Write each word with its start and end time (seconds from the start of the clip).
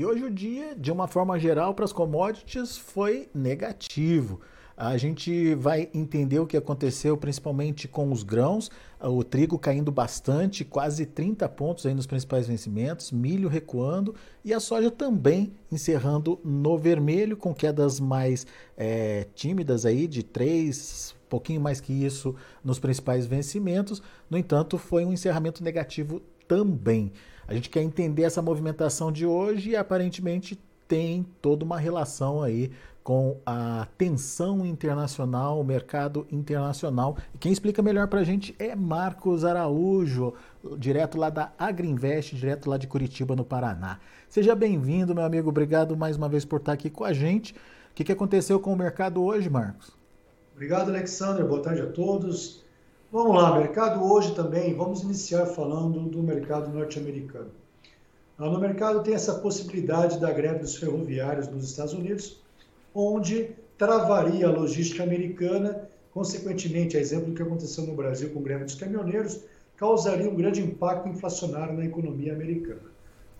E 0.00 0.04
hoje 0.06 0.24
o 0.24 0.30
dia, 0.30 0.74
de 0.74 0.90
uma 0.90 1.06
forma 1.06 1.38
geral, 1.38 1.74
para 1.74 1.84
as 1.84 1.92
commodities 1.92 2.78
foi 2.78 3.28
negativo. 3.34 4.40
A 4.74 4.96
gente 4.96 5.54
vai 5.56 5.90
entender 5.92 6.38
o 6.38 6.46
que 6.46 6.56
aconteceu 6.56 7.18
principalmente 7.18 7.86
com 7.86 8.10
os 8.10 8.22
grãos, 8.22 8.70
o 8.98 9.22
trigo 9.22 9.58
caindo 9.58 9.92
bastante, 9.92 10.64
quase 10.64 11.04
30 11.04 11.46
pontos 11.50 11.84
aí 11.84 11.92
nos 11.92 12.06
principais 12.06 12.46
vencimentos, 12.46 13.12
milho 13.12 13.46
recuando 13.46 14.14
e 14.42 14.54
a 14.54 14.58
soja 14.58 14.90
também 14.90 15.52
encerrando 15.70 16.40
no 16.42 16.78
vermelho, 16.78 17.36
com 17.36 17.52
quedas 17.52 18.00
mais 18.00 18.46
é, 18.78 19.26
tímidas 19.34 19.84
aí 19.84 20.06
de 20.06 20.22
3, 20.22 21.14
pouquinho 21.30 21.60
mais 21.60 21.80
que 21.80 21.92
isso 21.92 22.34
nos 22.62 22.78
principais 22.78 23.24
vencimentos. 23.24 24.02
No 24.28 24.36
entanto, 24.36 24.76
foi 24.76 25.04
um 25.04 25.12
encerramento 25.12 25.62
negativo 25.62 26.20
também. 26.50 27.12
A 27.46 27.54
gente 27.54 27.70
quer 27.70 27.80
entender 27.80 28.24
essa 28.24 28.42
movimentação 28.42 29.12
de 29.12 29.24
hoje 29.24 29.70
e 29.70 29.76
aparentemente 29.76 30.58
tem 30.88 31.24
toda 31.40 31.64
uma 31.64 31.78
relação 31.78 32.42
aí 32.42 32.72
com 33.04 33.36
a 33.46 33.86
tensão 33.96 34.66
internacional, 34.66 35.60
o 35.60 35.64
mercado 35.64 36.26
internacional. 36.30 37.16
E 37.32 37.38
quem 37.38 37.52
explica 37.52 37.80
melhor 37.80 38.08
para 38.08 38.18
a 38.18 38.24
gente 38.24 38.52
é 38.58 38.74
Marcos 38.74 39.44
Araújo, 39.44 40.34
direto 40.76 41.16
lá 41.16 41.30
da 41.30 41.52
Agriinvest, 41.56 42.34
direto 42.34 42.68
lá 42.68 42.76
de 42.76 42.88
Curitiba, 42.88 43.36
no 43.36 43.44
Paraná. 43.44 44.00
Seja 44.28 44.56
bem-vindo, 44.56 45.14
meu 45.14 45.24
amigo. 45.24 45.50
Obrigado 45.50 45.96
mais 45.96 46.16
uma 46.16 46.28
vez 46.28 46.44
por 46.44 46.58
estar 46.58 46.72
aqui 46.72 46.90
com 46.90 47.04
a 47.04 47.12
gente. 47.12 47.54
O 47.92 47.94
que, 47.94 48.10
aconteceu 48.10 48.58
com 48.58 48.72
o 48.72 48.76
mercado 48.76 49.22
hoje, 49.22 49.48
Marcos? 49.48 49.92
Obrigado, 50.52 50.88
Alexandre. 50.88 51.44
Boa 51.44 51.62
tarde 51.62 51.82
a 51.82 51.86
todos. 51.86 52.64
Vamos 53.12 53.34
lá, 53.34 53.58
mercado 53.58 54.04
hoje 54.04 54.36
também. 54.36 54.72
Vamos 54.72 55.02
iniciar 55.02 55.44
falando 55.44 55.98
do 56.02 56.22
mercado 56.22 56.70
norte-americano. 56.70 57.50
Ah, 58.38 58.48
no 58.48 58.60
mercado 58.60 59.02
tem 59.02 59.14
essa 59.14 59.34
possibilidade 59.34 60.20
da 60.20 60.32
greve 60.32 60.60
dos 60.60 60.76
ferroviários 60.76 61.48
nos 61.48 61.64
Estados 61.64 61.92
Unidos, 61.92 62.40
onde 62.94 63.50
travaria 63.76 64.46
a 64.46 64.52
logística 64.52 65.02
americana, 65.02 65.88
consequentemente, 66.14 66.96
a 66.96 67.00
exemplo 67.00 67.30
do 67.30 67.34
que 67.34 67.42
aconteceu 67.42 67.84
no 67.84 67.96
Brasil 67.96 68.30
com 68.30 68.42
greve 68.42 68.66
dos 68.66 68.76
caminhoneiros, 68.76 69.40
causaria 69.76 70.30
um 70.30 70.36
grande 70.36 70.62
impacto 70.62 71.08
inflacionário 71.08 71.76
na 71.76 71.86
economia 71.86 72.32
americana. 72.32 72.92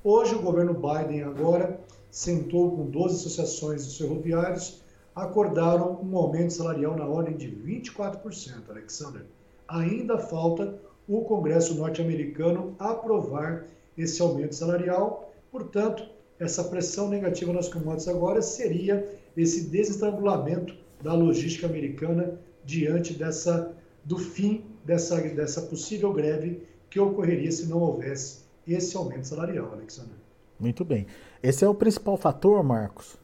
Hoje, 0.02 0.34
o 0.34 0.42
governo 0.42 0.74
Biden 0.74 1.22
agora 1.22 1.78
sentou 2.10 2.72
com 2.72 2.86
12 2.86 3.14
associações 3.14 3.86
dos 3.86 3.96
ferroviários, 3.96 4.82
acordaram 5.14 6.00
um 6.02 6.16
aumento 6.16 6.54
salarial 6.54 6.96
na 6.96 7.06
ordem 7.06 7.36
de 7.36 7.48
24%, 7.48 8.68
Alexander. 8.68 9.22
Ainda 9.70 10.18
falta 10.18 10.74
o 11.06 11.22
Congresso 11.22 11.74
norte-americano 11.74 12.74
aprovar 12.76 13.66
esse 13.96 14.20
aumento 14.20 14.54
salarial, 14.54 15.32
portanto, 15.50 16.02
essa 16.40 16.64
pressão 16.64 17.08
negativa 17.08 17.52
nas 17.52 17.68
commodities 17.68 18.08
agora 18.08 18.42
seria 18.42 19.08
esse 19.36 19.68
desestrangulamento 19.68 20.74
da 21.00 21.14
logística 21.14 21.66
americana 21.66 22.38
diante 22.64 23.14
dessa, 23.14 23.72
do 24.04 24.18
fim 24.18 24.64
dessa, 24.84 25.20
dessa 25.20 25.62
possível 25.62 26.12
greve 26.12 26.62
que 26.88 26.98
ocorreria 26.98 27.52
se 27.52 27.66
não 27.66 27.78
houvesse 27.78 28.40
esse 28.66 28.96
aumento 28.96 29.28
salarial, 29.28 29.72
Alexandre. 29.72 30.16
Muito 30.58 30.84
bem. 30.84 31.06
Esse 31.42 31.64
é 31.64 31.68
o 31.68 31.74
principal 31.74 32.16
fator, 32.16 32.62
Marcos? 32.64 33.16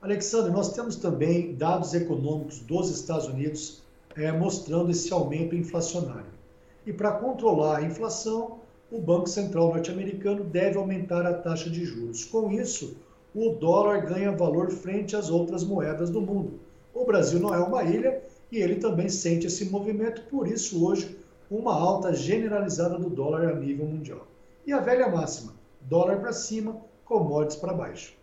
Alexandre, 0.00 0.52
nós 0.52 0.72
temos 0.72 0.96
também 0.96 1.54
dados 1.56 1.94
econômicos 1.94 2.60
dos 2.60 2.90
Estados 2.90 3.26
Unidos 3.26 3.82
é, 4.18 4.32
mostrando 4.32 4.90
esse 4.90 5.12
aumento 5.12 5.54
inflacionário. 5.54 6.38
E 6.86 6.92
para 6.92 7.12
controlar 7.12 7.78
a 7.78 7.82
inflação, 7.82 8.58
o 8.90 9.00
Banco 9.00 9.28
Central 9.28 9.68
norte-americano 9.68 10.44
deve 10.44 10.78
aumentar 10.78 11.26
a 11.26 11.34
taxa 11.34 11.68
de 11.68 11.84
juros. 11.84 12.24
Com 12.24 12.50
isso, 12.50 12.96
o 13.34 13.50
dólar 13.50 14.06
ganha 14.06 14.32
valor 14.32 14.70
frente 14.70 15.14
às 15.14 15.30
outras 15.30 15.62
moedas 15.62 16.10
do 16.10 16.20
mundo. 16.20 16.60
O 16.94 17.04
Brasil 17.04 17.38
não 17.38 17.54
é 17.54 17.58
uma 17.58 17.84
ilha 17.84 18.22
e 18.50 18.58
ele 18.58 18.76
também 18.76 19.08
sente 19.08 19.46
esse 19.46 19.66
movimento, 19.66 20.22
por 20.30 20.48
isso 20.48 20.84
hoje 20.84 21.18
uma 21.50 21.74
alta 21.74 22.12
generalizada 22.12 22.98
do 22.98 23.08
dólar 23.08 23.48
a 23.48 23.54
nível 23.54 23.86
mundial. 23.86 24.26
E 24.66 24.72
a 24.72 24.80
velha 24.80 25.08
máxima, 25.08 25.54
dólar 25.82 26.18
para 26.18 26.32
cima, 26.32 26.76
commodities 27.04 27.56
para 27.56 27.72
baixo. 27.72 28.14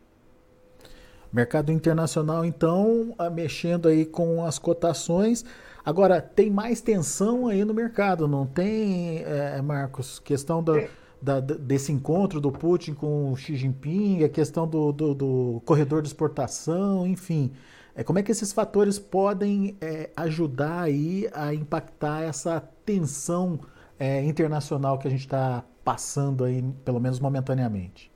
Mercado 1.31 1.71
internacional, 1.71 2.45
então, 2.45 3.13
mexendo 3.33 3.87
aí 3.87 4.05
com 4.05 4.45
as 4.45 4.57
cotações. 4.57 5.43
Agora, 5.85 6.19
tem 6.19 6.49
mais 6.49 6.81
tensão 6.81 7.47
aí 7.47 7.63
no 7.63 7.73
mercado, 7.73 8.27
não 8.27 8.45
tem, 8.45 9.19
é, 9.19 9.61
Marcos? 9.61 10.17
Questão 10.17 10.63
da, 10.63 10.87
da, 11.21 11.39
desse 11.39 11.91
encontro 11.91 12.41
do 12.41 12.51
Putin 12.51 12.95
com 12.95 13.31
o 13.31 13.35
Xi 13.35 13.55
Jinping, 13.55 14.23
a 14.23 14.29
questão 14.29 14.67
do, 14.67 14.91
do, 14.91 15.13
do 15.13 15.61
corredor 15.63 16.01
de 16.01 16.07
exportação, 16.07 17.05
enfim. 17.05 17.51
É, 17.95 18.03
como 18.03 18.17
é 18.17 18.23
que 18.23 18.31
esses 18.31 18.51
fatores 18.51 18.97
podem 18.97 19.77
é, 19.79 20.09
ajudar 20.17 20.81
aí 20.81 21.29
a 21.31 21.53
impactar 21.53 22.23
essa 22.23 22.59
tensão 22.83 23.59
é, 23.99 24.23
internacional 24.23 24.97
que 24.97 25.07
a 25.07 25.11
gente 25.11 25.21
está 25.21 25.63
passando 25.83 26.43
aí, 26.43 26.63
pelo 26.83 26.99
menos 26.99 27.19
momentaneamente? 27.19 28.11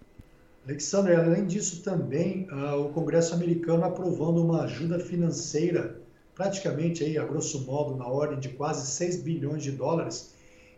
Alexandre, 0.67 1.15
além 1.15 1.45
disso 1.45 1.83
também, 1.83 2.47
uh, 2.51 2.81
o 2.81 2.89
Congresso 2.89 3.33
americano 3.33 3.85
aprovando 3.85 4.43
uma 4.43 4.63
ajuda 4.63 4.99
financeira, 4.99 5.99
praticamente 6.39 7.03
aí, 7.03 7.17
a 7.17 7.25
grosso 7.25 7.65
modo, 7.65 7.97
na 7.97 8.07
ordem 8.07 8.39
de 8.39 8.47
quase 8.47 8.89
6 8.91 9.23
bilhões 9.23 9.61
de 9.61 9.73
dólares, 9.73 10.33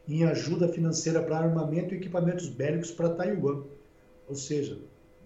em 0.07 0.23
ajuda 0.23 0.67
financeira 0.67 1.21
para 1.21 1.37
armamento 1.37 1.93
e 1.93 1.97
equipamentos 1.97 2.49
bélicos 2.49 2.89
para 2.89 3.11
Taiwan. 3.11 3.61
Ou 4.27 4.33
seja, 4.33 4.79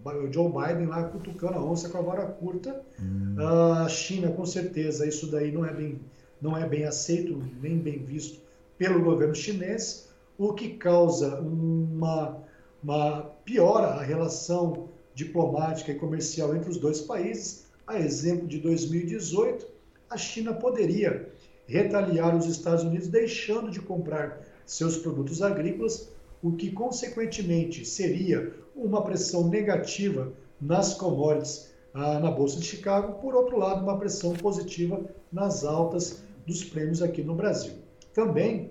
o 0.04 0.30
Joe 0.30 0.52
Biden 0.52 0.88
lá 0.88 1.04
cutucando 1.04 1.54
a 1.54 1.64
onça 1.64 1.88
com 1.88 1.96
a 1.96 2.02
vara 2.02 2.26
curta. 2.26 2.82
Hum. 3.00 3.34
A 3.40 3.88
China, 3.88 4.30
com 4.30 4.44
certeza, 4.44 5.06
isso 5.06 5.26
daí 5.30 5.50
não 5.50 5.64
é 5.64 5.72
bem, 5.72 5.98
não 6.38 6.54
é 6.54 6.68
bem 6.68 6.84
aceito, 6.84 7.42
nem 7.62 7.78
bem 7.78 8.04
visto 8.04 8.38
pelo 8.76 9.02
governo 9.02 9.34
chinês, 9.34 10.10
o 10.36 10.52
que 10.52 10.74
causa 10.74 11.40
uma, 11.40 12.42
uma 12.82 13.22
piora 13.42 13.86
a 13.86 14.02
relação 14.02 14.90
diplomática 15.14 15.92
e 15.92 15.94
comercial 15.94 16.54
entre 16.54 16.68
os 16.68 16.76
dois 16.76 17.00
países. 17.00 17.64
A 17.86 17.98
exemplo 17.98 18.46
de 18.46 18.58
2018, 18.58 19.75
a 20.08 20.16
China 20.16 20.54
poderia 20.54 21.28
retaliar 21.66 22.36
os 22.36 22.46
Estados 22.46 22.84
Unidos 22.84 23.08
deixando 23.08 23.70
de 23.70 23.80
comprar 23.80 24.40
seus 24.64 24.96
produtos 24.96 25.42
agrícolas, 25.42 26.10
o 26.42 26.52
que 26.52 26.70
consequentemente 26.70 27.84
seria 27.84 28.52
uma 28.74 29.02
pressão 29.02 29.48
negativa 29.48 30.32
nas 30.60 30.94
commodities 30.94 31.70
ah, 31.94 32.20
na 32.20 32.30
Bolsa 32.30 32.60
de 32.60 32.66
Chicago, 32.66 33.20
por 33.20 33.34
outro 33.34 33.58
lado, 33.58 33.82
uma 33.82 33.98
pressão 33.98 34.34
positiva 34.34 35.02
nas 35.32 35.64
altas 35.64 36.22
dos 36.46 36.62
prêmios 36.62 37.02
aqui 37.02 37.22
no 37.22 37.34
Brasil. 37.34 37.72
Também, 38.12 38.70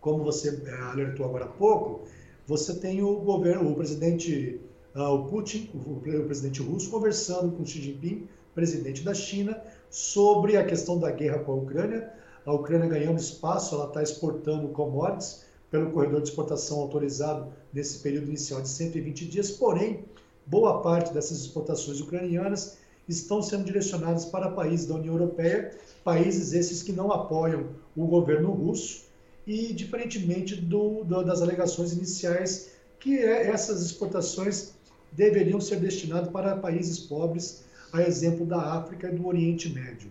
como 0.00 0.24
você 0.24 0.48
eh, 0.48 0.80
alertou 0.90 1.26
agora 1.26 1.44
há 1.44 1.48
pouco, 1.48 2.08
você 2.46 2.74
tem 2.74 3.02
o 3.02 3.16
governo, 3.16 3.70
o 3.70 3.74
presidente 3.74 4.60
ah, 4.94 5.10
o 5.12 5.26
Putin, 5.26 5.70
o 5.74 6.00
presidente 6.00 6.62
russo, 6.62 6.90
conversando 6.90 7.52
com 7.52 7.64
Xi 7.64 7.82
Jinping, 7.82 8.26
presidente 8.54 9.04
da 9.04 9.14
China, 9.14 9.62
sobre 9.90 10.56
a 10.56 10.64
questão 10.64 10.98
da 10.98 11.10
guerra 11.10 11.38
com 11.40 11.52
a 11.52 11.56
Ucrânia, 11.56 12.12
a 12.44 12.52
Ucrânia 12.52 12.88
ganhando 12.88 13.18
espaço, 13.18 13.74
ela 13.74 13.88
está 13.88 14.02
exportando 14.02 14.68
commodities 14.68 15.44
pelo 15.70 15.90
corredor 15.90 16.22
de 16.22 16.28
exportação 16.30 16.80
autorizado 16.80 17.52
nesse 17.72 17.98
período 17.98 18.28
inicial 18.28 18.62
de 18.62 18.68
120 18.68 19.26
dias, 19.26 19.50
porém, 19.50 20.04
boa 20.46 20.80
parte 20.80 21.12
dessas 21.12 21.40
exportações 21.40 22.00
ucranianas 22.00 22.78
estão 23.08 23.42
sendo 23.42 23.64
direcionadas 23.64 24.24
para 24.24 24.50
países 24.50 24.86
da 24.86 24.94
União 24.94 25.14
Europeia, 25.14 25.76
países 26.04 26.52
esses 26.52 26.82
que 26.82 26.92
não 26.92 27.10
apoiam 27.10 27.68
o 27.96 28.06
governo 28.06 28.50
russo, 28.50 29.04
e 29.46 29.72
diferentemente 29.72 30.56
do, 30.56 31.04
do, 31.04 31.22
das 31.22 31.40
alegações 31.40 31.92
iniciais, 31.92 32.70
que 33.00 33.18
é, 33.18 33.48
essas 33.48 33.82
exportações 33.82 34.72
deveriam 35.12 35.60
ser 35.60 35.80
destinadas 35.80 36.30
para 36.30 36.56
países 36.56 36.98
pobres, 36.98 37.64
a 37.92 38.02
exemplo 38.02 38.44
da 38.44 38.60
África 38.60 39.08
e 39.08 39.14
do 39.14 39.26
Oriente 39.26 39.68
Médio. 39.68 40.10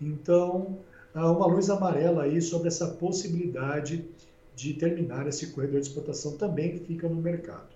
Então, 0.00 0.78
uma 1.14 1.46
luz 1.46 1.70
amarela 1.70 2.24
aí 2.24 2.40
sobre 2.42 2.68
essa 2.68 2.88
possibilidade 2.88 4.04
de 4.54 4.74
terminar 4.74 5.26
esse 5.26 5.48
corredor 5.48 5.80
de 5.80 5.88
exportação 5.88 6.36
também 6.36 6.78
fica 6.78 7.08
no 7.08 7.16
mercado. 7.16 7.68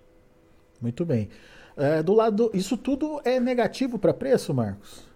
Muito 0.81 1.05
bem. 1.05 1.29
É, 1.77 2.03
do 2.03 2.13
lado, 2.13 2.51
isso 2.53 2.77
tudo 2.77 3.21
é 3.25 3.39
negativo 3.39 3.99
para 3.99 4.13
preço, 4.13 4.53
Marcos? 4.53 5.07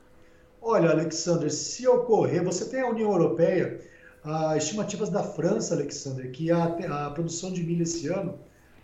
Olha, 0.60 0.90
Alexander, 0.90 1.50
se 1.50 1.86
ocorrer, 1.88 2.42
você 2.42 2.64
tem 2.66 2.80
a 2.80 2.88
União 2.88 3.10
Europeia, 3.10 3.80
as 4.22 4.64
estimativas 4.64 5.10
da 5.10 5.24
França, 5.24 5.74
Alexander, 5.74 6.30
que 6.30 6.52
a, 6.52 7.06
a 7.06 7.10
produção 7.10 7.52
de 7.52 7.64
milho 7.64 7.82
esse 7.82 8.06
ano 8.06 8.38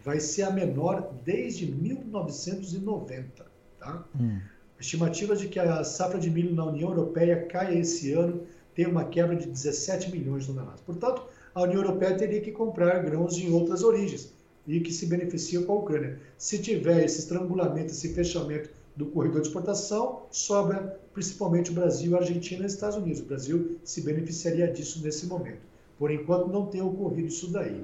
vai 0.05 0.19
ser 0.19 0.43
a 0.43 0.51
menor 0.51 1.13
desde 1.25 1.71
1990, 1.71 3.47
tá? 3.79 4.05
Hum. 4.19 4.41
Estimativas 4.81 5.41
de 5.41 5.49
que 5.49 5.59
a 5.59 5.83
safra 5.83 6.19
de 6.19 6.31
milho 6.31 6.55
na 6.55 6.67
União 6.67 6.91
Europeia 6.91 7.47
caia 7.47 7.79
esse 7.79 8.13
ano 8.13 8.43
tem 8.75 8.87
uma 8.87 9.05
quebra 9.05 9.35
de 9.35 9.47
17 9.47 10.11
milhões 10.11 10.45
de 10.45 10.53
toneladas. 10.53 10.81
Portanto, 10.81 11.23
a 11.55 11.63
União 11.63 11.83
Europeia 11.83 12.17
teria 12.17 12.41
que 12.41 12.53
comprar 12.53 13.03
grãos 13.03 13.37
em 13.37 13.53
outras 13.53 13.83
origens, 13.83 14.33
e 14.69 14.81
que 14.81 14.93
se 14.93 15.07
beneficia 15.07 15.63
com 15.63 15.73
a 15.73 15.77
Ucrânia. 15.77 16.21
Se 16.37 16.59
tiver 16.59 17.03
esse 17.03 17.21
estrangulamento, 17.21 17.91
esse 17.91 18.13
fechamento 18.13 18.69
do 18.95 19.07
corredor 19.07 19.41
de 19.41 19.49
exportação, 19.49 20.25
sobra 20.31 21.01
principalmente 21.15 21.71
o 21.71 21.75
Brasil, 21.75 22.15
a 22.15 22.21
Argentina 22.21 22.63
e 22.63 22.67
os 22.67 22.75
Estados 22.75 22.97
Unidos. 22.97 23.21
O 23.23 23.25
Brasil 23.25 23.79
se 23.83 24.03
beneficiaria 24.03 24.71
disso 24.71 25.01
nesse 25.03 25.27
momento. 25.27 25.61
Por 25.99 26.11
enquanto, 26.11 26.49
não 26.49 26.67
tem 26.67 26.83
ocorrido 26.83 27.29
isso 27.29 27.51
daí. 27.51 27.83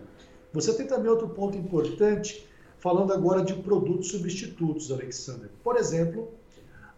Você 0.53 0.75
tem 0.75 0.87
também 0.87 1.11
outro 1.11 1.29
ponto 1.31 1.57
importante, 1.57 2.47
falando 2.79 3.13
agora 3.13 3.43
de 3.43 3.55
produtos 3.55 4.09
substitutos, 4.09 4.93
Alexander. 4.93 5.49
Por 5.65 5.77
exemplo, 5.77 6.29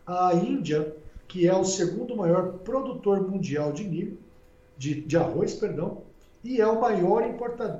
a 0.06 0.32
Índia, 0.34 0.94
que 1.26 1.48
é 1.48 1.54
o 1.54 1.64
segundo 1.64 2.16
maior 2.16 2.58
produtor 2.58 3.28
mundial 3.28 3.72
de 3.72 3.84
milho, 3.84 4.18
de, 4.78 5.00
de 5.00 5.16
arroz, 5.16 5.54
perdão, 5.54 6.02
e 6.44 6.60
é 6.60 6.66
o 6.66 6.80
maior 6.80 7.24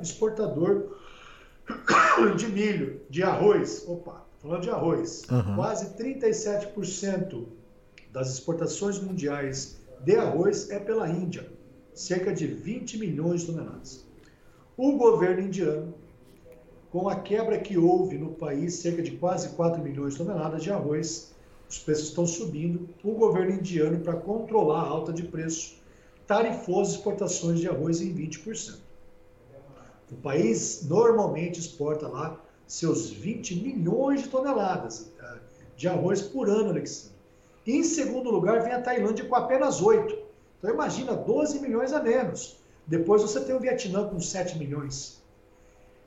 exportador 0.02 0.96
de 2.37 2.49
milho, 2.49 3.00
de 3.08 3.23
arroz. 3.23 3.84
Opa, 3.87 4.26
falando 4.38 4.62
de 4.62 4.70
arroz. 4.70 5.25
Uhum. 5.31 5.55
Quase 5.55 5.94
37% 5.96 7.44
das 8.12 8.32
exportações 8.32 8.99
mundiais 8.99 9.76
de 10.00 10.17
arroz 10.17 10.70
é 10.70 10.79
pela 10.79 11.08
Índia, 11.08 11.49
cerca 11.94 12.32
de 12.32 12.46
20 12.46 12.99
milhões 12.99 13.43
de 13.43 13.49
toneladas. 13.49 14.05
O 14.76 14.93
governo 14.96 15.43
indiano, 15.43 15.94
com 16.90 17.08
a 17.08 17.17
quebra 17.20 17.58
que 17.58 17.79
houve 17.79 18.19
no 18.19 18.31
país, 18.31 18.75
cerca 18.75 19.02
de 19.02 19.12
quase 19.12 19.50
4 19.50 19.82
milhões 19.82 20.14
de 20.14 20.19
toneladas 20.19 20.62
de 20.62 20.70
arroz, 20.70 21.36
os 21.69 21.79
preços 21.79 22.09
estão 22.09 22.27
subindo. 22.27 22.89
O 23.03 23.13
governo 23.13 23.53
indiano, 23.53 24.01
para 24.01 24.15
controlar 24.15 24.83
a 24.83 24.89
alta 24.89 25.13
de 25.13 25.23
preço, 25.23 25.77
tarifou 26.27 26.81
as 26.81 26.91
exportações 26.91 27.61
de 27.61 27.69
arroz 27.69 28.01
em 28.01 28.15
20%. 28.15 28.79
O 30.11 30.17
país 30.17 30.87
normalmente 30.87 31.59
exporta 31.59 32.07
lá 32.07 32.41
seus 32.67 33.11
20 33.11 33.57
milhões 33.63 34.23
de 34.23 34.29
toneladas 34.29 35.11
eh, 35.21 35.39
de 35.77 35.89
arroz 35.89 36.23
por 36.23 36.49
ano, 36.49 36.71
Alexandre. 36.71 37.17
Em 37.67 37.83
segundo 37.83 38.31
lugar 38.31 38.63
vem 38.63 38.73
a 38.73 38.81
Tailândia 38.81 39.25
com 39.25 39.35
apenas 39.35 39.83
8. 39.83 40.17
Então 40.59 40.71
imagina 40.71 41.15
12 41.15 41.61
milhões 41.61 41.93
a 41.93 42.01
menos. 42.01 42.57
Depois 42.87 43.23
você 43.23 43.41
tem 43.41 43.55
o 43.55 43.61
Vietnã 43.61 44.09
com 44.09 44.21
7 44.21 44.59
milhões. 44.59 45.21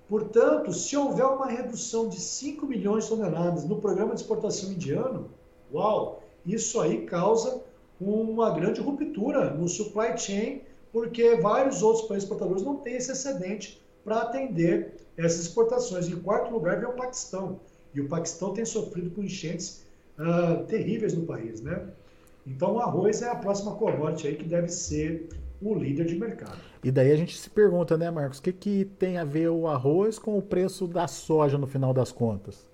Portanto, 0.07 0.73
se 0.73 0.95
houver 0.95 1.25
uma 1.25 1.45
redução 1.45 2.07
de 2.07 2.19
5 2.19 2.65
milhões 2.65 3.03
de 3.03 3.09
toneladas 3.11 3.65
no 3.65 3.79
programa 3.79 4.15
de 4.15 4.21
exportação 4.21 4.71
indiano, 4.71 5.29
uau, 5.73 6.23
isso 6.45 6.79
aí 6.79 7.05
causa 7.05 7.61
uma 7.99 8.51
grande 8.51 8.79
ruptura 8.79 9.51
no 9.51 9.67
supply 9.67 10.17
chain, 10.17 10.61
porque 10.91 11.35
vários 11.35 11.83
outros 11.83 12.07
países 12.07 12.23
exportadores 12.23 12.63
não 12.63 12.77
têm 12.77 12.95
esse 12.95 13.11
excedente 13.11 13.81
para 14.03 14.21
atender 14.21 14.95
essas 15.17 15.41
exportações. 15.41 16.07
Em 16.07 16.19
quarto 16.19 16.51
lugar 16.51 16.79
vem 16.79 16.89
o 16.89 16.93
Paquistão. 16.93 17.59
E 17.93 17.99
o 17.99 18.07
Paquistão 18.07 18.53
tem 18.53 18.65
sofrido 18.65 19.11
com 19.11 19.21
enchentes 19.21 19.85
uh, 20.17 20.63
terríveis 20.65 21.13
no 21.13 21.25
país, 21.25 21.61
né? 21.61 21.87
Então 22.47 22.75
o 22.75 22.79
arroz 22.79 23.21
é 23.21 23.29
a 23.29 23.35
próxima 23.35 23.75
commodity 23.75 24.27
aí 24.27 24.35
que 24.35 24.45
deve 24.45 24.69
ser 24.69 25.29
o 25.61 25.75
líder 25.75 26.05
de 26.05 26.17
mercado. 26.17 26.57
E 26.83 26.89
daí 26.89 27.11
a 27.11 27.15
gente 27.15 27.37
se 27.37 27.49
pergunta, 27.49 27.97
né, 27.97 28.09
Marcos, 28.09 28.39
o 28.39 28.41
que, 28.41 28.53
que 28.53 28.85
tem 28.85 29.17
a 29.17 29.25
ver 29.25 29.49
o 29.49 29.67
arroz 29.67 30.17
com 30.17 30.37
o 30.37 30.41
preço 30.41 30.87
da 30.87 31.07
soja 31.07 31.57
no 31.57 31.67
final 31.67 31.93
das 31.93 32.11
contas? 32.11 32.65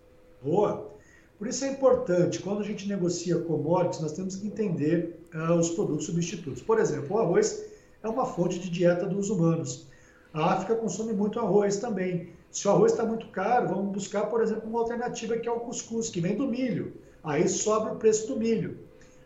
Boa. 0.41 0.94
Por 1.38 1.48
isso 1.48 1.66
é 1.66 1.70
importante, 1.70 2.42
quando 2.42 2.62
a 2.62 2.64
gente 2.64 2.88
negocia 2.88 3.38
commodities, 3.38 4.00
nós 4.00 4.14
temos 4.14 4.38
que 4.38 4.48
entender 4.48 5.20
uh, 5.34 5.54
os 5.54 5.70
produtos 5.70 6.06
substitutos. 6.06 6.62
Por 6.62 6.80
exemplo, 6.80 7.16
o 7.16 7.20
arroz 7.20 7.66
é 8.02 8.08
uma 8.08 8.26
fonte 8.26 8.58
de 8.58 8.70
dieta 8.70 9.06
dos 9.06 9.30
humanos. 9.30 9.88
A 10.34 10.54
África 10.54 10.76
consome 10.76 11.14
muito 11.14 11.40
arroz 11.40 11.78
também. 11.78 12.30
Se 12.52 12.68
o 12.68 12.72
arroz 12.72 12.94
está 12.94 13.06
muito 13.06 13.28
caro, 13.28 13.68
vamos 13.68 13.92
buscar, 13.92 14.28
por 14.28 14.42
exemplo, 14.42 14.70
uma 14.70 14.80
alternativa 14.80 15.38
que 15.38 15.48
é 15.48 15.52
o 15.52 15.60
cuscuz, 15.60 16.10
que 16.10 16.22
vem 16.22 16.38
do 16.38 16.48
milho. 16.48 16.94
Aí 17.24 17.48
sobra 17.50 17.94
o 17.94 17.98
preço 17.98 18.28
do 18.28 18.38
milho. 18.38 18.80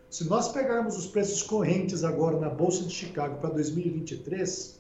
Se 0.10 0.28
nós 0.28 0.48
pegarmos 0.50 0.98
os 0.98 1.06
preços 1.06 1.44
correntes 1.44 2.04
agora 2.04 2.40
na 2.40 2.50
Bolsa 2.50 2.84
de 2.84 2.94
Chicago 2.94 3.38
para 3.40 3.52
2023, 3.52 4.80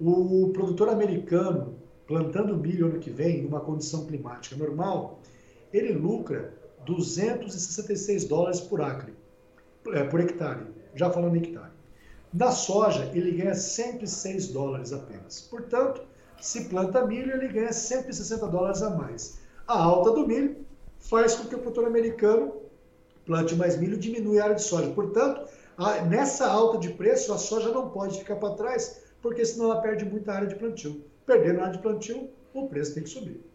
o 0.00 0.50
produtor 0.52 0.88
americano 0.88 1.76
plantando 2.06 2.56
milho 2.56 2.86
ano 2.86 2.98
que 2.98 3.10
vem, 3.10 3.42
numa 3.42 3.60
condição 3.60 4.04
climática 4.06 4.56
normal, 4.56 5.20
ele 5.74 5.92
lucra 5.92 6.54
266 6.86 8.26
dólares 8.26 8.60
por 8.60 8.80
acre, 8.80 9.12
é, 9.92 10.04
por 10.04 10.20
hectare, 10.20 10.66
já 10.94 11.10
falando 11.10 11.34
em 11.34 11.40
hectare. 11.40 11.72
Na 12.32 12.52
soja, 12.52 13.10
ele 13.12 13.32
ganha 13.32 13.54
106 13.54 14.48
dólares 14.48 14.92
apenas. 14.92 15.40
Portanto, 15.40 16.02
se 16.40 16.66
planta 16.66 17.04
milho, 17.04 17.32
ele 17.32 17.48
ganha 17.48 17.72
160 17.72 18.46
dólares 18.46 18.82
a 18.82 18.90
mais. 18.90 19.40
A 19.66 19.82
alta 19.82 20.12
do 20.12 20.26
milho 20.26 20.64
faz 20.98 21.34
com 21.34 21.48
que 21.48 21.54
o 21.54 21.58
produtor 21.58 21.86
americano 21.86 22.54
plante 23.26 23.54
mais 23.56 23.76
milho 23.76 23.94
e 23.94 23.98
diminui 23.98 24.38
a 24.38 24.44
área 24.44 24.56
de 24.56 24.62
soja. 24.62 24.90
Portanto, 24.90 25.48
nessa 26.08 26.46
alta 26.46 26.78
de 26.78 26.90
preço, 26.90 27.32
a 27.32 27.38
soja 27.38 27.70
não 27.70 27.90
pode 27.90 28.18
ficar 28.18 28.36
para 28.36 28.54
trás, 28.54 29.02
porque 29.20 29.44
senão 29.44 29.66
ela 29.66 29.80
perde 29.80 30.04
muita 30.04 30.34
área 30.34 30.46
de 30.46 30.54
plantio. 30.54 31.04
Perdendo 31.26 31.60
a 31.60 31.62
área 31.62 31.76
de 31.76 31.82
plantio, 31.82 32.30
o 32.52 32.68
preço 32.68 32.94
tem 32.94 33.02
que 33.02 33.08
subir. 33.08 33.53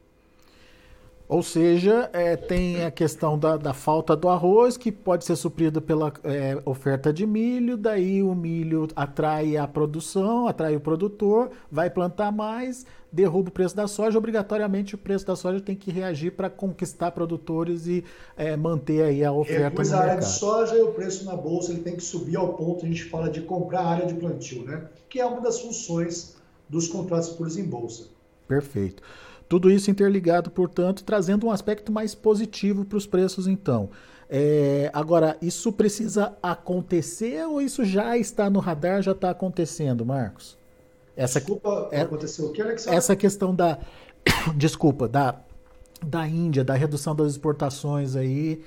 Ou 1.30 1.44
seja, 1.44 2.10
é, 2.12 2.36
tem 2.36 2.84
a 2.84 2.90
questão 2.90 3.38
da, 3.38 3.56
da, 3.56 3.72
falta 3.72 4.16
do 4.16 4.28
arroz, 4.28 4.76
que 4.76 4.92
pode 4.92 5.26
ser 5.26 5.36
suprida 5.36 5.80
pela 5.80 6.12
é, 6.24 6.60
oferta 6.66 7.14
de 7.14 7.24
milho, 7.28 7.78
daí 7.78 8.24
o 8.24 8.34
milho 8.34 8.88
atrai 8.96 9.56
a 9.56 9.68
produção, 9.68 10.48
atrai 10.48 10.76
o 10.76 10.80
produtor, 10.80 11.52
vai 11.72 11.88
plantar 11.88 12.32
mais, 12.32 12.84
derruba 13.12 13.50
o 13.50 13.52
preço 13.52 13.76
da 13.76 13.88
soja, 13.88 14.18
obrigatoriamente 14.18 14.96
o 14.96 14.98
preço 14.98 15.28
da 15.28 15.36
soja 15.36 15.62
tem 15.62 15.76
que 15.76 15.92
reagir 15.92 16.32
para 16.32 16.50
conquistar 16.50 17.12
produtores 17.12 17.86
e 17.86 18.04
é, 18.36 18.58
manter 18.58 19.04
aí 19.04 19.24
a 19.24 19.32
oferta 19.32 19.84
no 19.84 19.96
a 19.96 20.00
área 20.00 20.18
de 20.18 20.26
soja 20.26 20.76
e 20.76 20.82
o 20.82 20.94
preço 20.94 21.26
na 21.26 21.36
bolsa 21.36 21.72
ele 21.72 21.82
tem 21.82 21.96
que 21.96 22.04
subir 22.04 22.38
ao 22.38 22.54
ponto, 22.54 22.84
a 22.84 22.88
gente 22.88 23.04
fala 23.04 23.30
de 23.30 23.42
comprar 23.42 23.82
a 23.82 23.88
área 23.88 24.08
de 24.08 24.16
plantio, 24.16 24.64
né? 24.66 24.88
que 25.08 25.20
é 25.20 25.26
uma 25.28 25.42
das 25.42 25.62
funções 25.62 26.38
dos 26.68 26.88
contratos 26.88 27.30
futuros 27.30 27.56
em 27.56 27.66
bolsa. 27.66 28.08
Perfeito. 28.48 29.04
Tudo 29.50 29.72
isso 29.72 29.90
interligado, 29.90 30.52
portanto, 30.52 31.04
trazendo 31.04 31.48
um 31.48 31.52
aspecto 31.52 31.92
mais 31.92 32.14
positivo 32.14 32.86
para 32.86 33.00
os 33.00 33.08
preços, 33.08 33.48
então. 33.48 33.90
É, 34.30 34.92
agora, 34.94 35.36
isso 35.42 35.74
precisa 35.74 36.38
acontecer 36.42 37.44
ou 37.48 37.60
isso 37.60 37.84
já 37.84 38.16
está 38.16 38.48
no 38.48 38.60
radar, 38.60 39.02
já 39.02 39.12
está 39.12 39.32
acontecendo, 39.32 40.06
Marcos? 40.06 40.56
Essa, 41.18 41.40
Desculpa, 41.40 41.90
é, 41.92 42.02
aconteceu 42.02 42.46
o 42.46 42.52
que, 42.54 42.62
Alexandre? 42.62 42.96
Essa 42.96 43.16
questão 43.16 43.54
da. 43.54 43.80
Desculpa, 44.56 45.08
da, 45.08 45.42
da 46.06 46.28
Índia, 46.28 46.64
da 46.64 46.76
redução 46.76 47.16
das 47.16 47.32
exportações 47.32 48.16
aí. 48.16 48.64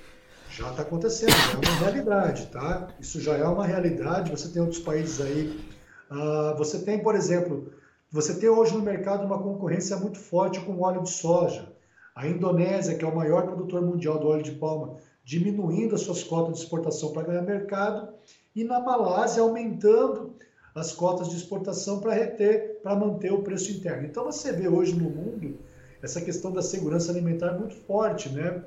Já 0.50 0.68
está 0.68 0.82
acontecendo, 0.82 1.30
já 1.30 1.52
é 1.52 1.56
uma 1.56 1.78
realidade, 1.78 2.46
tá? 2.46 2.88
Isso 3.00 3.20
já 3.20 3.36
é 3.36 3.44
uma 3.44 3.64
realidade. 3.64 4.30
Você 4.32 4.48
tem 4.48 4.60
outros 4.60 4.80
países 4.80 5.20
aí. 5.20 5.64
Uh, 6.10 6.58
você 6.58 6.80
tem, 6.80 6.98
por 6.98 7.14
exemplo, 7.14 7.72
você 8.12 8.35
tem 8.35 8.50
hoje 8.50 8.75
no 8.75 8.83
mercado 8.83 9.25
uma 9.25 9.42
concorrência 9.42 9.97
muito 9.97 10.19
forte 10.19 10.61
com 10.61 10.73
o 10.73 10.83
óleo 10.83 11.02
de 11.02 11.11
soja. 11.11 11.73
A 12.14 12.28
Indonésia, 12.28 12.95
que 12.95 13.02
é 13.02 13.09
o 13.09 13.16
maior 13.16 13.47
produtor 13.47 13.81
mundial 13.81 14.19
do 14.19 14.28
óleo 14.28 14.42
de 14.42 14.52
palma, 14.52 14.97
diminuindo 15.25 15.95
as 15.95 16.02
suas 16.02 16.23
cotas 16.23 16.59
de 16.59 16.62
exportação 16.62 17.11
para 17.11 17.23
ganhar 17.23 17.40
mercado, 17.40 18.12
e 18.54 18.64
na 18.64 18.78
Malásia 18.81 19.42
aumentando 19.42 20.35
as 20.75 20.92
cotas 20.92 21.31
de 21.31 21.37
exportação 21.37 22.00
para 22.00 22.12
reter, 22.12 22.81
para 22.83 22.95
manter 22.95 23.33
o 23.33 23.42
preço 23.42 23.73
interno. 23.73 24.07
Então 24.07 24.25
você 24.25 24.52
vê 24.52 24.69
hoje 24.69 24.95
no 24.95 25.09
mundo 25.09 25.57
essa 26.02 26.21
questão 26.21 26.52
da 26.52 26.61
segurança 26.61 27.11
alimentar 27.11 27.52
muito 27.59 27.75
forte, 27.75 28.28
né? 28.28 28.62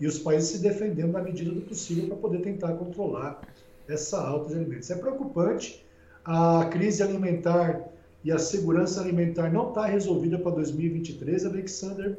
E 0.00 0.08
os 0.08 0.18
países 0.18 0.50
se 0.50 0.58
defendendo 0.58 1.12
na 1.12 1.22
medida 1.22 1.52
do 1.52 1.60
possível 1.60 2.08
para 2.08 2.16
poder 2.16 2.40
tentar 2.40 2.72
controlar 2.74 3.40
essa 3.88 4.20
alta 4.20 4.48
de 4.48 4.56
alimentos. 4.56 4.90
É 4.90 4.96
preocupante 4.96 5.84
a 6.24 6.64
crise 6.66 7.02
alimentar 7.02 7.92
e 8.28 8.30
a 8.30 8.38
segurança 8.38 9.00
alimentar 9.00 9.50
não 9.50 9.70
está 9.70 9.86
resolvida 9.86 10.38
para 10.38 10.50
2023, 10.56 11.46
Alexander. 11.46 12.18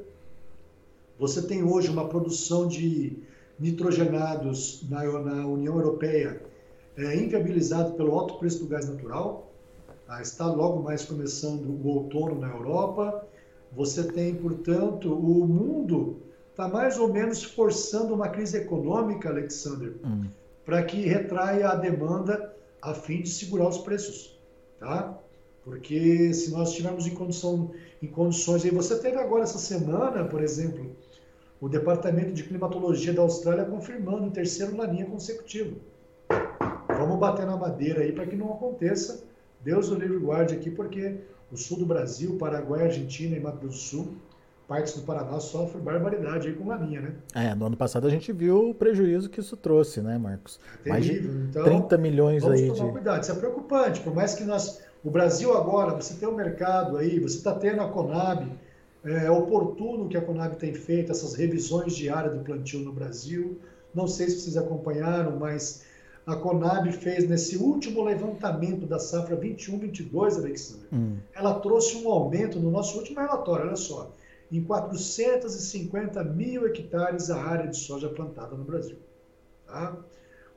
Você 1.19 1.43
tem 1.43 1.63
hoje 1.63 1.87
uma 1.87 2.09
produção 2.09 2.67
de 2.67 3.19
nitrogenados 3.59 4.83
na, 4.89 5.03
na 5.03 5.45
União 5.45 5.75
Europeia 5.75 6.41
é, 6.97 7.15
inviabilizado 7.15 7.93
pelo 7.93 8.11
alto 8.17 8.39
preço 8.39 8.57
do 8.57 8.67
gás 8.67 8.89
natural. 8.89 9.51
Tá? 10.07 10.19
Está 10.19 10.47
logo 10.47 10.81
mais 10.81 11.05
começando 11.05 11.67
o 11.67 11.87
outono 11.87 12.41
na 12.41 12.49
Europa. 12.49 13.23
Você 13.73 14.11
tem, 14.11 14.33
portanto, 14.33 15.13
o 15.13 15.45
mundo 15.45 16.23
está 16.49 16.67
mais 16.67 16.97
ou 16.97 17.13
menos 17.13 17.43
forçando 17.43 18.15
uma 18.15 18.29
crise 18.29 18.57
econômica, 18.57 19.29
Alexander, 19.29 19.93
hum. 20.03 20.25
para 20.65 20.81
que 20.81 21.01
retraia 21.01 21.69
a 21.69 21.75
demanda 21.75 22.51
a 22.81 22.95
fim 22.95 23.21
de 23.21 23.29
segurar 23.29 23.67
os 23.67 23.77
preços. 23.77 24.39
Tá? 24.79 25.19
Porque 25.69 26.33
se 26.33 26.51
nós 26.51 26.69
estivermos 26.69 27.05
em, 27.05 27.13
condição, 27.13 27.71
em 28.01 28.07
condições. 28.07 28.65
E 28.65 28.71
você 28.71 28.97
teve 28.97 29.17
agora 29.17 29.43
essa 29.43 29.59
semana, 29.59 30.25
por 30.25 30.41
exemplo, 30.41 30.95
o 31.61 31.69
Departamento 31.69 32.33
de 32.33 32.43
Climatologia 32.43 33.13
da 33.13 33.21
Austrália 33.21 33.65
confirmando 33.65 34.27
o 34.27 34.31
terceiro 34.31 34.75
laninha 34.75 35.05
consecutivo. 35.05 35.77
Vamos 36.87 37.19
bater 37.19 37.45
na 37.45 37.55
madeira 37.55 38.01
aí 38.01 38.11
para 38.11 38.25
que 38.25 38.35
não 38.35 38.51
aconteça. 38.51 39.23
Deus 39.61 39.89
o 39.89 39.95
livre 39.95 40.17
guarde 40.17 40.55
aqui, 40.55 40.71
porque 40.71 41.17
o 41.51 41.57
sul 41.57 41.77
do 41.77 41.85
Brasil, 41.85 42.37
Paraguai, 42.37 42.83
Argentina 42.83 43.37
e 43.37 43.39
Mato 43.39 43.59
Grosso 43.59 43.77
do 43.77 43.81
Sul 43.81 44.17
partes 44.69 44.93
do 44.93 45.01
Paraná 45.01 45.39
sofrem 45.39 45.83
barbaridade 45.83 46.47
aí 46.47 46.53
com 46.53 46.71
a 46.71 46.77
minha, 46.77 47.01
né? 47.01 47.13
É, 47.33 47.55
no 47.55 47.65
ano 47.65 47.75
passado 47.75 48.05
a 48.05 48.09
gente 48.09 48.31
viu 48.31 48.69
o 48.69 48.75
prejuízo 48.75 49.27
que 49.27 49.39
isso 49.39 49.57
trouxe, 49.57 49.99
né, 49.99 50.15
Marcos? 50.19 50.59
É 50.85 50.91
terrível. 50.91 51.33
Mais 51.33 51.43
de 51.43 51.49
então, 51.49 51.63
30 51.63 51.97
milhões 51.97 52.43
vamos 52.43 52.61
aí 52.61 52.67
tomar 52.67 52.85
de... 52.85 52.91
cuidado, 52.91 53.23
isso 53.23 53.31
é 53.31 53.35
preocupante, 53.35 53.99
por 54.01 54.13
mais 54.13 54.35
que 54.35 54.43
nós... 54.43 54.79
O 55.03 55.09
Brasil 55.09 55.55
agora, 55.55 55.95
você 55.95 56.13
tem 56.15 56.27
o 56.27 56.31
um 56.31 56.35
mercado 56.35 56.97
aí, 56.97 57.19
você 57.19 57.37
está 57.37 57.55
tendo 57.55 57.81
a 57.81 57.87
Conab, 57.87 58.45
é, 59.03 59.25
é 59.25 59.31
oportuno 59.31 60.09
que 60.09 60.17
a 60.17 60.21
Conab 60.21 60.57
tem 60.57 60.73
feito 60.73 61.11
essas 61.11 61.35
revisões 61.35 61.95
diárias 61.95 62.33
do 62.33 62.43
plantio 62.43 62.79
no 62.81 62.91
Brasil. 62.91 63.59
Não 63.93 64.07
sei 64.07 64.29
se 64.29 64.41
vocês 64.41 64.57
acompanharam, 64.57 65.37
mas 65.37 65.85
a 66.25 66.35
Conab 66.35 66.91
fez 66.91 67.27
nesse 67.27 67.57
último 67.57 68.03
levantamento 68.03 68.85
da 68.85 68.99
safra 68.99 69.37
21-22, 69.37 70.37
Alexandre, 70.37 70.87
hum. 70.91 71.17
ela 71.33 71.59
trouxe 71.59 71.97
um 71.97 72.11
aumento 72.11 72.59
no 72.59 72.69
nosso 72.69 72.97
último 72.97 73.19
relatório, 73.19 73.67
olha 73.67 73.75
só, 73.77 74.13
em 74.51 74.61
450 74.61 76.23
mil 76.25 76.67
hectares 76.67 77.29
a 77.29 77.41
área 77.41 77.67
de 77.67 77.77
soja 77.77 78.09
plantada 78.09 78.55
no 78.55 78.63
Brasil. 78.63 78.97
Tá? 79.65 79.95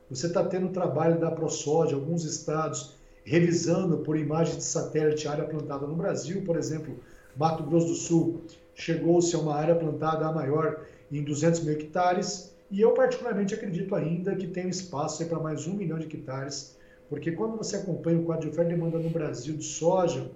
Você 0.09 0.27
está 0.27 0.43
tendo 0.43 0.67
um 0.67 0.71
trabalho 0.71 1.19
da 1.19 1.31
ProSoja, 1.31 1.95
alguns 1.95 2.25
estados 2.25 2.95
revisando 3.23 3.97
por 3.99 4.17
imagens 4.17 4.57
de 4.57 4.63
satélite 4.63 5.27
a 5.27 5.31
área 5.31 5.45
plantada 5.45 5.87
no 5.87 5.95
Brasil, 5.95 6.41
por 6.43 6.57
exemplo, 6.57 6.99
Mato 7.35 7.63
Grosso 7.63 7.87
do 7.87 7.95
Sul 7.95 8.41
chegou-se 8.75 9.35
a 9.35 9.39
uma 9.39 9.55
área 9.55 9.75
plantada 9.75 10.31
maior 10.31 10.85
em 11.11 11.23
200 11.23 11.61
mil 11.61 11.73
hectares, 11.73 12.53
e 12.71 12.81
eu 12.81 12.91
particularmente 12.91 13.53
acredito 13.53 13.93
ainda 13.93 14.35
que 14.35 14.47
tem 14.47 14.67
espaço 14.67 15.25
para 15.27 15.39
mais 15.39 15.67
um 15.67 15.73
milhão 15.73 15.99
de 15.99 16.05
hectares, 16.05 16.75
porque 17.09 17.31
quando 17.31 17.57
você 17.57 17.75
acompanha 17.75 18.19
o 18.19 18.23
quadro 18.23 18.45
de 18.45 18.51
oferta 18.51 18.71
e 18.71 18.75
demanda 18.75 18.97
no 18.97 19.09
Brasil 19.09 19.55
de 19.55 19.63
soja, 19.63 20.31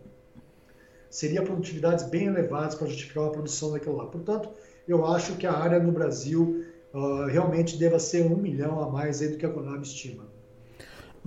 seria 1.10 1.42
produtividades 1.42 2.06
bem 2.06 2.26
elevadas 2.26 2.76
para 2.76 2.88
justificar 2.88 3.26
a 3.26 3.30
produção 3.32 3.72
daquilo 3.72 3.96
lá. 3.96 4.06
Portanto, 4.06 4.50
eu 4.88 5.06
acho 5.06 5.36
que 5.38 5.48
a 5.48 5.54
área 5.54 5.80
no 5.80 5.92
Brasil 5.92 6.64
uh, 6.94 7.26
realmente 7.26 7.78
deva 7.78 7.98
ser 7.98 8.24
um 8.32 8.38
milhão 8.38 8.80
a 8.80 8.90
mais 8.90 9.20
do 9.20 9.38
que 9.38 9.46
a 9.46 9.50
Conab 9.50 9.82
estima. 9.82 10.26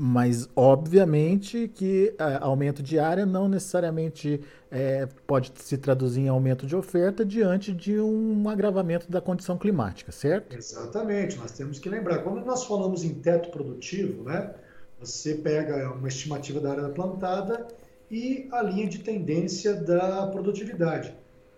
Mas, 0.02 0.48
obviamente, 0.56 1.68
que 1.68 2.14
é, 2.18 2.38
aumento 2.40 2.82
de 2.82 2.98
área 2.98 3.26
não 3.26 3.50
necessariamente 3.50 4.40
é, 4.70 5.06
pode 5.26 5.52
se 5.56 5.76
traduzir 5.76 6.22
em 6.22 6.28
aumento 6.28 6.66
de 6.66 6.74
oferta 6.74 7.22
diante 7.22 7.70
de 7.70 8.00
um 8.00 8.48
agravamento 8.48 9.10
da 9.10 9.20
condição 9.20 9.58
climática, 9.58 10.10
certo? 10.10 10.56
Exatamente. 10.56 11.36
Nós 11.36 11.52
temos 11.52 11.78
que 11.78 11.90
lembrar, 11.90 12.20
quando 12.20 12.42
nós 12.46 12.64
falamos 12.64 13.04
em 13.04 13.12
teto 13.12 13.50
produtivo, 13.50 14.24
né, 14.24 14.54
você 14.98 15.34
pega 15.34 15.92
uma 15.92 16.08
estimativa 16.08 16.60
da 16.60 16.70
área 16.70 16.88
plantada 16.88 17.68
e 18.10 18.48
a 18.52 18.62
linha 18.62 18.88
de 18.88 19.00
tendência 19.00 19.74
da 19.74 20.26
produtividade. 20.28 21.14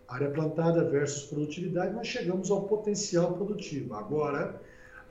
Área 0.09 0.31
plantada 0.31 0.83
versus 0.91 1.27
produtividade, 1.27 1.95
nós 1.95 2.09
chegamos 2.09 2.51
ao 2.51 2.63
potencial 2.63 3.35
produtivo. 3.35 3.95
Agora, 3.95 4.61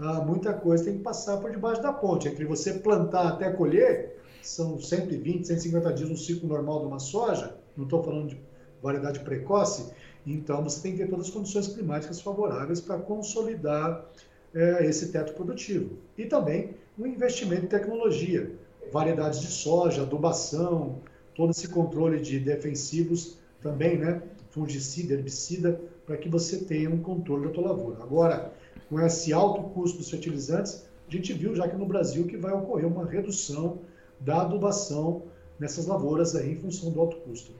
ah, 0.01 0.21
muita 0.21 0.53
coisa 0.53 0.85
tem 0.85 0.97
que 0.97 1.03
passar 1.03 1.37
por 1.37 1.51
debaixo 1.51 1.81
da 1.81 1.93
ponte. 1.93 2.27
Entre 2.27 2.45
você 2.45 2.73
plantar 2.73 3.27
até 3.27 3.51
colher, 3.51 4.17
são 4.41 4.79
120, 4.79 5.45
150 5.47 5.93
dias 5.93 6.09
no 6.09 6.17
ciclo 6.17 6.49
normal 6.49 6.79
de 6.79 6.85
uma 6.87 6.99
soja, 6.99 7.55
não 7.77 7.85
estou 7.85 8.03
falando 8.03 8.29
de 8.29 8.41
variedade 8.81 9.19
precoce, 9.19 9.93
então 10.25 10.63
você 10.63 10.81
tem 10.81 10.93
que 10.93 10.99
ter 10.99 11.09
todas 11.09 11.27
as 11.27 11.31
condições 11.31 11.67
climáticas 11.67 12.19
favoráveis 12.19 12.81
para 12.81 12.97
consolidar 12.97 14.05
é, 14.53 14.85
esse 14.85 15.11
teto 15.11 15.33
produtivo. 15.33 15.97
E 16.17 16.25
também 16.25 16.75
um 16.97 17.05
investimento 17.05 17.65
em 17.65 17.67
tecnologia, 17.67 18.51
variedades 18.91 19.39
de 19.39 19.47
soja, 19.47 20.01
adubação, 20.01 20.99
todo 21.35 21.51
esse 21.51 21.67
controle 21.67 22.19
de 22.19 22.39
defensivos 22.39 23.37
também, 23.61 23.97
né? 23.97 24.21
Fungicida, 24.49 25.13
herbicida, 25.13 25.79
para 26.05 26.17
que 26.17 26.27
você 26.27 26.57
tenha 26.65 26.89
um 26.89 27.01
controle 27.01 27.47
da 27.47 27.53
tua 27.53 27.69
lavoura. 27.69 28.03
Agora, 28.03 28.51
com 28.91 28.99
esse 28.99 29.31
alto 29.31 29.69
custo 29.69 29.99
dos 29.99 30.09
fertilizantes, 30.09 30.85
a 31.07 31.11
gente 31.11 31.31
viu 31.31 31.55
já 31.55 31.65
que 31.65 31.77
no 31.77 31.85
Brasil 31.85 32.27
que 32.27 32.35
vai 32.35 32.51
ocorrer 32.51 32.85
uma 32.85 33.05
redução 33.05 33.79
da 34.19 34.41
adubação 34.41 35.23
nessas 35.57 35.87
lavouras 35.87 36.35
aí 36.35 36.51
em 36.51 36.55
função 36.57 36.91
do 36.91 36.99
alto 36.99 37.15
custo. 37.21 37.53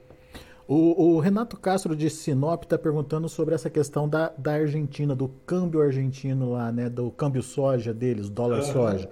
O, 0.68 1.16
o 1.16 1.20
Renato 1.20 1.56
Castro 1.56 1.96
de 1.96 2.10
Sinop 2.10 2.64
está 2.64 2.78
perguntando 2.78 3.30
sobre 3.30 3.56
essa 3.56 3.70
questão 3.70 4.10
da, 4.10 4.34
da 4.38 4.54
Argentina, 4.54 5.16
do 5.16 5.30
câmbio 5.46 5.82
argentino 5.82 6.52
lá, 6.52 6.70
né, 6.70 6.90
do 6.90 7.10
câmbio 7.12 7.42
soja 7.42 7.94
deles, 7.94 8.30
dólar 8.30 8.60
uhum. 8.60 8.74
soja. 8.74 9.10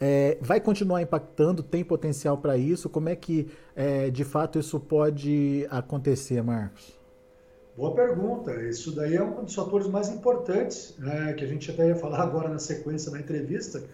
É, 0.00 0.38
vai 0.40 0.60
continuar 0.60 1.02
impactando? 1.02 1.64
Tem 1.64 1.82
potencial 1.82 2.38
para 2.38 2.56
isso? 2.56 2.88
Como 2.88 3.08
é 3.08 3.16
que, 3.16 3.48
é, 3.74 4.08
de 4.08 4.24
fato, 4.24 4.58
isso 4.58 4.78
pode 4.78 5.66
acontecer, 5.68 6.40
Marcos? 6.42 6.95
Boa 7.76 7.94
pergunta. 7.94 8.54
Isso 8.62 8.90
daí 8.90 9.16
é 9.16 9.22
um 9.22 9.44
dos 9.44 9.54
fatores 9.54 9.86
mais 9.86 10.08
importantes, 10.08 10.94
né, 10.98 11.34
que 11.34 11.44
a 11.44 11.46
gente 11.46 11.70
até 11.70 11.88
ia 11.88 11.94
falar 11.94 12.22
agora 12.22 12.48
na 12.48 12.58
sequência 12.58 13.10
da 13.10 13.20
entrevista. 13.20 13.84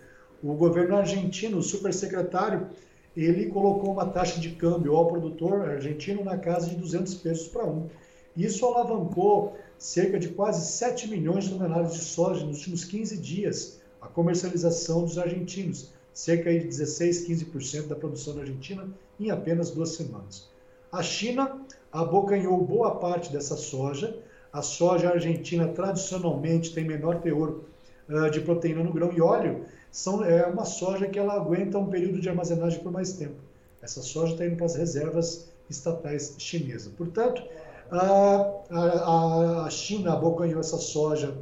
O 0.41 0.55
governo 0.55 0.97
argentino, 0.97 1.59
o 1.59 1.63
supersecretário, 1.63 2.69
ele 3.17 3.47
colocou 3.47 3.91
uma 3.91 4.07
taxa 4.07 4.39
de 4.41 4.51
câmbio 4.51 4.95
ao 4.95 5.09
produtor 5.09 5.69
argentino 5.69 6.23
na 6.23 6.39
casa 6.39 6.71
de 6.71 6.77
200 6.77 7.15
pesos 7.15 7.49
para 7.49 7.67
um. 7.67 7.89
Isso 8.37 8.65
alavancou 8.65 9.59
cerca 9.77 10.17
de 10.17 10.29
quase 10.29 10.65
7 10.65 11.09
milhões 11.11 11.45
de 11.45 11.51
toneladas 11.51 11.95
de 11.95 12.05
soja 12.05 12.47
nos 12.47 12.59
últimos 12.59 12.85
15 12.85 13.17
dias, 13.19 13.81
a 14.01 14.07
comercialização 14.07 15.03
dos 15.03 15.19
argentinos, 15.19 15.93
cerca 16.15 16.53
de 16.53 16.67
16, 16.67 17.27
15% 17.27 17.89
da 17.89 17.97
produção 17.97 18.37
da 18.37 18.43
Argentina 18.43 18.89
em 19.19 19.31
apenas 19.31 19.73
duas 19.73 19.91
semanas. 19.97 20.49
A 20.93 21.03
China 21.03 21.61
abocanhou 21.93 22.65
boa 22.65 22.97
parte 22.97 23.31
dessa 23.31 23.57
soja. 23.57 24.17
A 24.53 24.63
soja 24.63 25.11
argentina 25.11 25.69
tradicionalmente 25.69 26.73
tem 26.73 26.85
menor 26.85 27.21
teor 27.21 27.61
uh, 28.09 28.31
de 28.31 28.41
proteína 28.41 28.83
no 28.83 28.93
grão 28.93 29.13
e 29.13 29.21
óleo. 29.21 29.65
São, 29.91 30.25
é 30.25 30.47
uma 30.47 30.65
soja 30.65 31.07
que 31.07 31.19
ela 31.19 31.35
aguenta 31.35 31.79
um 31.79 31.87
período 31.87 32.21
de 32.21 32.29
armazenagem 32.29 32.81
por 32.81 32.91
mais 32.91 33.13
tempo. 33.13 33.37
Essa 33.83 34.01
soja 34.01 34.33
está 34.33 34.47
indo 34.47 34.57
para 34.57 34.67
as 34.67 34.77
reservas 34.77 35.49
estatais 35.69 36.35
chinesas. 36.39 36.93
Portanto, 36.93 37.43
a, 37.91 38.63
a, 38.71 39.65
a 39.67 39.71
China 39.71 40.15
abocanhou 40.15 40.61
essa 40.61 40.79
soja 40.79 41.37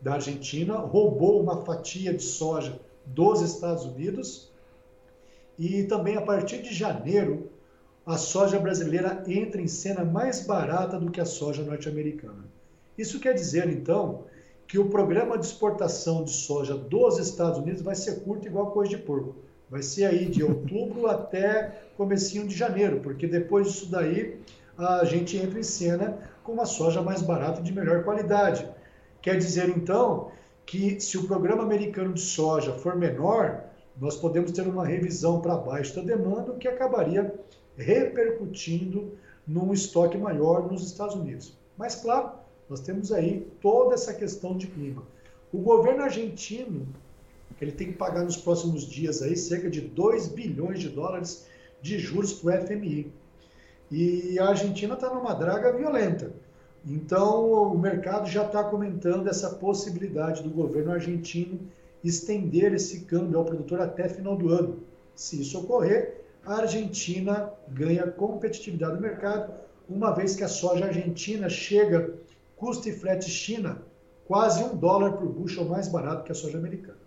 da 0.00 0.14
Argentina, 0.14 0.74
roubou 0.78 1.40
uma 1.40 1.64
fatia 1.64 2.12
de 2.12 2.22
soja 2.22 2.80
dos 3.06 3.40
Estados 3.40 3.84
Unidos 3.84 4.50
e 5.58 5.84
também 5.84 6.16
a 6.16 6.22
partir 6.22 6.62
de 6.62 6.74
janeiro 6.74 7.51
a 8.04 8.18
soja 8.18 8.58
brasileira 8.58 9.22
entra 9.26 9.60
em 9.60 9.68
cena 9.68 10.04
mais 10.04 10.44
barata 10.44 10.98
do 10.98 11.10
que 11.10 11.20
a 11.20 11.24
soja 11.24 11.62
norte-americana. 11.62 12.44
Isso 12.98 13.20
quer 13.20 13.32
dizer, 13.32 13.68
então, 13.68 14.24
que 14.66 14.78
o 14.78 14.88
programa 14.88 15.38
de 15.38 15.46
exportação 15.46 16.24
de 16.24 16.30
soja 16.30 16.74
dos 16.74 17.18
Estados 17.18 17.58
Unidos 17.58 17.82
vai 17.82 17.94
ser 17.94 18.20
curto 18.20 18.46
igual 18.46 18.70
coisa 18.70 18.90
de 18.90 18.98
porco. 18.98 19.36
Vai 19.70 19.82
ser 19.82 20.04
aí 20.04 20.26
de 20.26 20.42
outubro 20.42 21.06
até 21.10 21.80
comecinho 21.96 22.46
de 22.46 22.56
janeiro, 22.56 23.00
porque 23.00 23.26
depois 23.26 23.68
disso 23.68 23.90
daí 23.90 24.40
a 24.76 25.04
gente 25.04 25.36
entra 25.36 25.60
em 25.60 25.62
cena 25.62 26.18
com 26.42 26.52
uma 26.52 26.66
soja 26.66 27.00
mais 27.00 27.22
barata 27.22 27.60
e 27.60 27.64
de 27.64 27.72
melhor 27.72 28.02
qualidade. 28.02 28.68
Quer 29.20 29.38
dizer, 29.38 29.68
então, 29.68 30.32
que 30.66 30.98
se 31.00 31.16
o 31.16 31.26
programa 31.26 31.62
americano 31.62 32.14
de 32.14 32.20
soja 32.20 32.72
for 32.72 32.96
menor, 32.96 33.62
nós 34.00 34.16
podemos 34.16 34.50
ter 34.50 34.62
uma 34.62 34.84
revisão 34.84 35.40
para 35.40 35.54
baixo 35.54 35.94
da 35.94 36.02
demanda, 36.02 36.50
o 36.50 36.58
que 36.58 36.66
acabaria 36.66 37.32
repercutindo 37.76 39.12
num 39.46 39.72
estoque 39.72 40.16
maior 40.16 40.70
nos 40.70 40.84
Estados 40.84 41.14
Unidos. 41.14 41.56
Mas, 41.76 41.96
claro, 41.96 42.32
nós 42.68 42.80
temos 42.80 43.12
aí 43.12 43.46
toda 43.60 43.94
essa 43.94 44.14
questão 44.14 44.56
de 44.56 44.66
clima. 44.66 45.02
O 45.52 45.58
governo 45.58 46.02
argentino, 46.02 46.86
ele 47.60 47.72
tem 47.72 47.88
que 47.88 47.98
pagar 47.98 48.24
nos 48.24 48.36
próximos 48.36 48.84
dias 48.84 49.20
aí 49.22 49.36
cerca 49.36 49.68
de 49.68 49.80
2 49.80 50.28
bilhões 50.28 50.80
de 50.80 50.88
dólares 50.88 51.46
de 51.80 51.98
juros 51.98 52.32
para 52.32 52.62
o 52.62 52.66
FMI. 52.66 53.12
E 53.90 54.38
a 54.38 54.48
Argentina 54.48 54.94
está 54.94 55.12
numa 55.12 55.34
draga 55.34 55.72
violenta. 55.72 56.32
Então, 56.86 57.52
o 57.52 57.78
mercado 57.78 58.28
já 58.28 58.44
está 58.44 58.64
comentando 58.64 59.28
essa 59.28 59.50
possibilidade 59.50 60.42
do 60.42 60.50
governo 60.50 60.92
argentino 60.92 61.60
estender 62.02 62.72
esse 62.72 63.00
câmbio 63.00 63.38
ao 63.38 63.44
produtor 63.44 63.80
até 63.80 64.08
final 64.08 64.36
do 64.36 64.48
ano. 64.48 64.78
Se 65.14 65.40
isso 65.40 65.58
ocorrer, 65.60 66.21
a 66.44 66.56
Argentina 66.56 67.50
ganha 67.68 68.06
competitividade 68.06 68.94
no 68.94 69.00
mercado, 69.00 69.52
uma 69.88 70.12
vez 70.12 70.34
que 70.34 70.44
a 70.44 70.48
soja 70.48 70.86
argentina 70.86 71.48
chega, 71.48 72.14
custo 72.56 72.88
e 72.88 72.92
frete 72.92 73.30
China, 73.30 73.82
quase 74.26 74.62
um 74.62 74.76
dólar 74.76 75.12
por 75.12 75.28
bushel 75.28 75.64
mais 75.64 75.88
barato 75.88 76.24
que 76.24 76.32
a 76.32 76.34
soja 76.34 76.58
americana. 76.58 77.02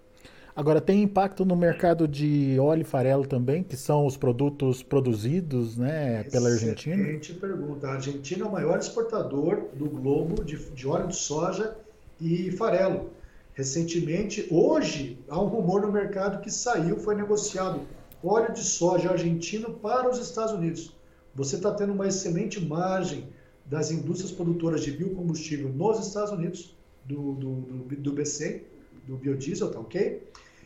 Agora, 0.56 0.80
tem 0.80 1.04
impacto 1.04 1.44
no 1.44 1.54
mercado 1.54 2.08
de 2.08 2.58
óleo 2.58 2.82
e 2.82 2.86
farelo 2.86 3.27
também, 3.27 3.62
que 3.62 3.75
são 3.75 4.06
os 4.06 4.15
produtos 4.15 4.82
produzidos 4.82 5.75
né, 5.75 6.24
pela 6.24 6.50
Argentina? 6.50 6.96
Excelente 6.96 7.34
pergunta. 7.34 7.88
A 7.88 7.94
Argentina 7.96 8.46
é 8.46 8.48
o 8.48 8.51
maior 8.51 8.80
exportador 8.80 9.65
do 9.74 9.89
globo 9.89 10.46
de, 10.46 10.56
de 10.58 10.88
óleo 10.88 11.08
de 11.08 11.15
soja 11.18 11.75
e 12.22 12.51
farelo. 12.51 13.10
Recentemente, 13.54 14.48
hoje, 14.50 15.20
há 15.27 15.42
um 15.42 15.48
rumor 15.48 15.82
no 15.82 15.92
mercado 15.92 16.42
que 16.42 16.50
saiu, 16.50 16.98
foi 17.00 17.15
negociado 17.15 17.82
óleo 18.27 18.53
de 18.53 18.63
soja 18.63 19.12
argentino 19.12 19.74
para 19.74 20.10
os 20.10 20.20
Estados 20.20 20.53
Unidos. 20.53 20.96
Você 21.34 21.58
está 21.58 21.74
tendo 21.74 21.94
uma 21.94 22.08
excelente 22.08 22.63
margem 22.63 23.27
das 23.65 23.91
indústrias 23.91 24.32
produtoras 24.32 24.84
de 24.84 24.91
biocombustível 24.91 25.70
nos 25.70 26.05
Estados 26.05 26.32
Unidos, 26.32 26.75
do, 27.03 27.34
do, 27.34 27.55
do, 27.55 27.96
do 27.96 28.13
BC, 28.13 28.63
do 29.08 29.17
biodiesel, 29.17 29.72
tá 29.72 29.79
ok? 29.79 30.24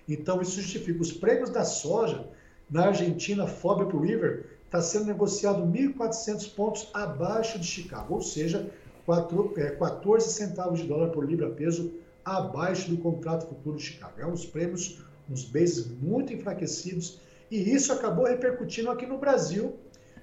Então, 0.07 0.41
isso 0.41 0.61
justifica 0.61 1.01
os 1.01 1.11
prêmios 1.11 1.49
da 1.49 1.63
soja 1.63 2.27
na 2.69 2.87
Argentina, 2.87 3.47
FOB 3.47 3.83
Up 3.83 3.97
River, 3.97 4.45
está 4.65 4.81
sendo 4.81 5.05
negociado 5.05 5.63
1.400 5.63 6.53
pontos 6.53 6.89
abaixo 6.93 7.59
de 7.59 7.65
Chicago, 7.65 8.15
ou 8.15 8.21
seja, 8.21 8.69
4, 9.05 9.53
é, 9.57 9.71
14 9.71 10.31
centavos 10.31 10.79
de 10.79 10.87
dólar 10.87 11.09
por 11.09 11.25
libra-peso 11.25 11.91
abaixo 12.23 12.89
do 12.91 12.97
contrato 12.97 13.47
futuro 13.47 13.77
de 13.77 13.83
Chicago. 13.83 14.13
É 14.19 14.25
uns 14.27 14.45
prêmios, 14.45 14.99
uns 15.29 15.43
bases 15.45 15.87
muito 15.87 16.31
enfraquecidos, 16.31 17.19
e 17.49 17.73
isso 17.73 17.91
acabou 17.91 18.25
repercutindo 18.25 18.91
aqui 18.91 19.05
no 19.05 19.17
Brasil, 19.17 19.75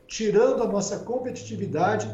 tirando 0.06 0.62
a 0.62 0.66
nossa 0.66 1.00
competitividade, 1.00 2.08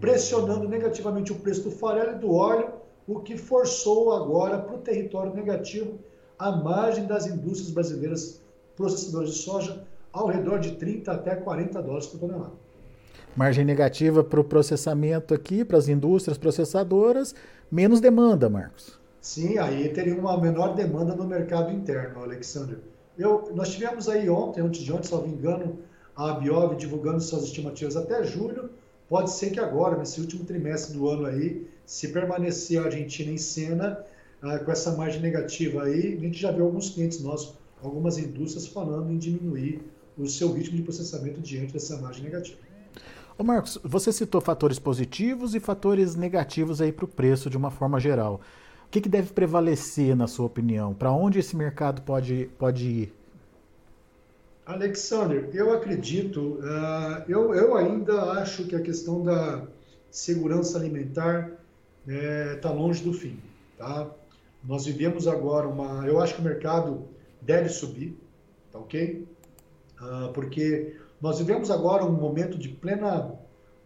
pressionando 0.00 0.68
negativamente 0.68 1.32
o 1.32 1.36
preço 1.36 1.62
do 1.62 1.70
farelo 1.70 2.12
e 2.12 2.18
do 2.18 2.32
óleo, 2.32 2.72
o 3.06 3.20
que 3.20 3.36
forçou 3.36 4.12
agora 4.12 4.58
para 4.58 4.74
o 4.74 4.78
território 4.78 5.32
negativo 5.34 5.98
a 6.38 6.50
margem 6.50 7.06
das 7.06 7.26
indústrias 7.26 7.70
brasileiras 7.70 8.40
processadoras 8.76 9.30
de 9.30 9.38
soja 9.38 9.84
ao 10.12 10.26
redor 10.26 10.58
de 10.58 10.72
30 10.72 11.10
até 11.10 11.34
40 11.34 11.82
dólares 11.82 12.06
por 12.06 12.20
tonelada. 12.20 12.52
Margem 13.36 13.64
negativa 13.64 14.24
para 14.24 14.40
o 14.40 14.44
processamento 14.44 15.34
aqui, 15.34 15.64
para 15.64 15.78
as 15.78 15.88
indústrias 15.88 16.38
processadoras, 16.38 17.34
menos 17.70 18.00
demanda, 18.00 18.48
Marcos. 18.48 18.98
Sim, 19.20 19.58
aí 19.58 19.88
teria 19.90 20.14
uma 20.14 20.40
menor 20.40 20.74
demanda 20.74 21.14
no 21.14 21.24
mercado 21.24 21.72
interno, 21.72 22.22
Alexandre. 22.22 22.78
Eu, 23.18 23.50
nós 23.54 23.70
tivemos 23.70 24.08
aí 24.08 24.30
ontem, 24.30 24.60
antes 24.60 24.82
de 24.82 24.92
ontem, 24.92 25.08
salvo 25.08 25.26
engano, 25.26 25.78
a 26.14 26.34
Biov 26.34 26.76
divulgando 26.76 27.20
suas 27.20 27.44
estimativas 27.44 27.96
até 27.96 28.22
julho. 28.22 28.70
Pode 29.08 29.30
ser 29.30 29.50
que 29.50 29.58
agora, 29.58 29.96
nesse 29.96 30.20
último 30.20 30.44
trimestre 30.44 30.96
do 30.96 31.08
ano 31.08 31.26
aí, 31.26 31.66
se 31.84 32.08
permanecer 32.08 32.80
a 32.80 32.84
Argentina 32.84 33.32
em 33.32 33.38
cena, 33.38 34.04
ah, 34.42 34.58
com 34.58 34.70
essa 34.70 34.92
margem 34.96 35.20
negativa 35.20 35.84
aí, 35.84 36.16
a 36.16 36.20
gente 36.20 36.38
já 36.38 36.52
viu 36.52 36.66
alguns 36.66 36.90
clientes 36.90 37.20
nossos, 37.20 37.54
algumas 37.82 38.18
indústrias 38.18 38.66
falando 38.66 39.10
em 39.10 39.18
diminuir 39.18 39.82
o 40.16 40.26
seu 40.26 40.52
ritmo 40.52 40.76
de 40.76 40.82
processamento 40.82 41.40
diante 41.40 41.72
dessa 41.72 41.96
margem 42.00 42.24
negativa. 42.24 42.58
Ô 43.36 43.44
Marcos, 43.44 43.78
você 43.84 44.12
citou 44.12 44.40
fatores 44.40 44.78
positivos 44.78 45.54
e 45.54 45.60
fatores 45.60 46.14
negativos 46.14 46.80
aí 46.80 46.92
para 46.92 47.04
o 47.04 47.08
preço 47.08 47.48
de 47.48 47.56
uma 47.56 47.70
forma 47.70 47.98
geral. 47.98 48.40
O 48.86 48.90
que, 48.90 49.00
que 49.00 49.08
deve 49.08 49.32
prevalecer, 49.32 50.16
na 50.16 50.26
sua 50.26 50.46
opinião? 50.46 50.94
Para 50.94 51.12
onde 51.12 51.38
esse 51.38 51.54
mercado 51.54 52.02
pode, 52.02 52.50
pode 52.58 52.84
ir? 52.84 53.17
Alexander, 54.68 55.48
eu 55.54 55.72
acredito, 55.72 56.58
uh, 56.60 57.24
eu, 57.26 57.54
eu 57.54 57.74
ainda 57.74 58.32
acho 58.32 58.66
que 58.66 58.76
a 58.76 58.82
questão 58.82 59.24
da 59.24 59.66
segurança 60.10 60.76
alimentar 60.76 61.52
está 62.06 62.12
é, 62.14 62.54
tá 62.56 62.70
longe 62.70 63.02
do 63.02 63.14
fim. 63.14 63.40
Tá? 63.78 64.10
Nós 64.62 64.84
vivemos 64.84 65.26
agora 65.26 65.66
uma. 65.66 66.06
Eu 66.06 66.20
acho 66.20 66.34
que 66.34 66.42
o 66.42 66.44
mercado 66.44 67.08
deve 67.40 67.70
subir, 67.70 68.14
tá 68.70 68.78
ok? 68.78 69.26
Uh, 70.02 70.32
porque 70.34 70.96
nós 71.18 71.38
vivemos 71.38 71.70
agora 71.70 72.04
um 72.04 72.12
momento 72.12 72.58
de 72.58 72.68
plena 72.68 73.32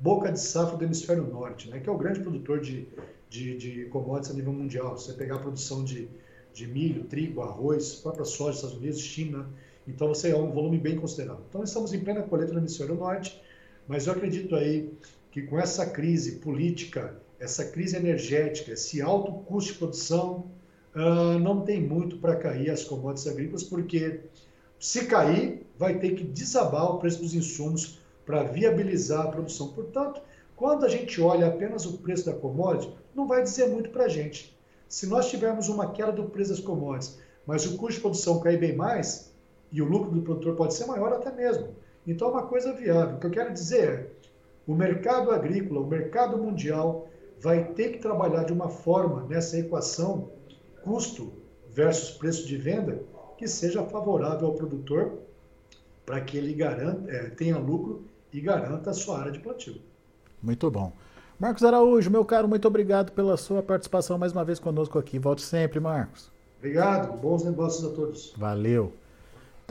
boca 0.00 0.32
de 0.32 0.40
safra 0.40 0.76
do 0.76 0.82
hemisfério 0.82 1.22
norte, 1.22 1.70
né, 1.70 1.78
que 1.78 1.88
é 1.88 1.92
o 1.92 1.96
grande 1.96 2.18
produtor 2.18 2.58
de, 2.58 2.88
de, 3.30 3.56
de 3.56 3.84
commodities 3.84 4.32
a 4.32 4.34
nível 4.34 4.52
mundial. 4.52 4.98
Você 4.98 5.12
pegar 5.12 5.36
a 5.36 5.38
produção 5.38 5.84
de, 5.84 6.08
de 6.52 6.66
milho, 6.66 7.04
trigo, 7.04 7.40
arroz, 7.40 7.94
própria 7.94 8.24
soja, 8.24 8.56
Estados 8.56 8.76
Unidos, 8.76 8.98
China, 8.98 9.46
então 9.86 10.08
você 10.08 10.30
é 10.30 10.36
um 10.36 10.50
volume 10.50 10.78
bem 10.78 10.96
considerável. 10.96 11.44
Então 11.48 11.62
estamos 11.62 11.92
em 11.92 12.00
plena 12.00 12.22
colheita 12.22 12.52
no 12.52 12.60
hemisfério 12.60 12.94
norte, 12.94 13.40
mas 13.88 14.06
eu 14.06 14.12
acredito 14.12 14.54
aí 14.54 14.92
que 15.30 15.42
com 15.42 15.58
essa 15.58 15.86
crise 15.86 16.36
política, 16.36 17.16
essa 17.40 17.64
crise 17.64 17.96
energética, 17.96 18.72
esse 18.72 19.00
alto 19.00 19.32
custo 19.44 19.72
de 19.72 19.78
produção, 19.78 20.50
uh, 20.94 21.38
não 21.38 21.62
tem 21.62 21.80
muito 21.80 22.18
para 22.18 22.36
cair 22.36 22.70
as 22.70 22.84
commodities 22.84 23.26
agrícolas, 23.26 23.64
porque 23.64 24.20
se 24.78 25.06
cair, 25.06 25.66
vai 25.78 25.98
ter 25.98 26.14
que 26.14 26.22
desabar 26.22 26.94
o 26.94 26.98
preço 26.98 27.20
dos 27.20 27.34
insumos 27.34 27.98
para 28.24 28.44
viabilizar 28.44 29.26
a 29.26 29.30
produção. 29.30 29.68
Portanto, 29.68 30.20
quando 30.54 30.84
a 30.84 30.88
gente 30.88 31.20
olha 31.20 31.48
apenas 31.48 31.86
o 31.86 31.98
preço 31.98 32.26
da 32.26 32.32
commodity, 32.32 32.92
não 33.14 33.26
vai 33.26 33.42
dizer 33.42 33.68
muito 33.68 33.90
para 33.90 34.04
a 34.04 34.08
gente. 34.08 34.56
Se 34.88 35.06
nós 35.06 35.28
tivermos 35.28 35.68
uma 35.68 35.90
queda 35.90 36.12
do 36.12 36.24
preço 36.24 36.50
das 36.50 36.60
commodities, 36.60 37.18
mas 37.46 37.66
o 37.66 37.76
custo 37.76 37.94
de 37.94 38.00
produção 38.00 38.38
cair 38.40 38.58
bem 38.58 38.76
mais, 38.76 39.31
e 39.72 39.80
o 39.80 39.86
lucro 39.86 40.10
do 40.10 40.22
produtor 40.22 40.54
pode 40.54 40.74
ser 40.74 40.86
maior 40.86 41.12
até 41.12 41.32
mesmo. 41.32 41.68
Então 42.06 42.28
é 42.28 42.30
uma 42.32 42.46
coisa 42.46 42.72
viável. 42.74 43.16
O 43.16 43.18
que 43.20 43.26
eu 43.26 43.30
quero 43.30 43.52
dizer 43.52 43.88
é, 43.88 44.06
o 44.66 44.74
mercado 44.74 45.30
agrícola, 45.30 45.80
o 45.80 45.86
mercado 45.86 46.36
mundial, 46.36 47.08
vai 47.40 47.64
ter 47.72 47.92
que 47.92 47.98
trabalhar 47.98 48.44
de 48.44 48.52
uma 48.52 48.68
forma 48.68 49.26
nessa 49.26 49.58
equação 49.58 50.30
custo 50.84 51.32
versus 51.70 52.10
preço 52.10 52.46
de 52.46 52.56
venda 52.56 53.02
que 53.36 53.48
seja 53.48 53.82
favorável 53.84 54.48
ao 54.48 54.54
produtor 54.54 55.18
para 56.04 56.20
que 56.20 56.36
ele 56.36 56.52
garanta, 56.52 57.10
é, 57.10 57.30
tenha 57.30 57.58
lucro 57.58 58.04
e 58.32 58.40
garanta 58.40 58.90
a 58.90 58.94
sua 58.94 59.20
área 59.20 59.32
de 59.32 59.38
plantio. 59.38 59.80
Muito 60.42 60.70
bom. 60.70 60.92
Marcos 61.38 61.64
Araújo, 61.64 62.10
meu 62.10 62.24
caro, 62.24 62.46
muito 62.46 62.68
obrigado 62.68 63.10
pela 63.12 63.36
sua 63.36 63.62
participação 63.62 64.18
mais 64.18 64.32
uma 64.32 64.44
vez 64.44 64.60
conosco 64.60 64.98
aqui. 64.98 65.18
Volte 65.18 65.42
sempre, 65.42 65.80
Marcos. 65.80 66.30
Obrigado, 66.58 67.20
bons 67.20 67.44
negócios 67.44 67.84
a 67.84 67.94
todos. 67.94 68.32
Valeu. 68.36 68.92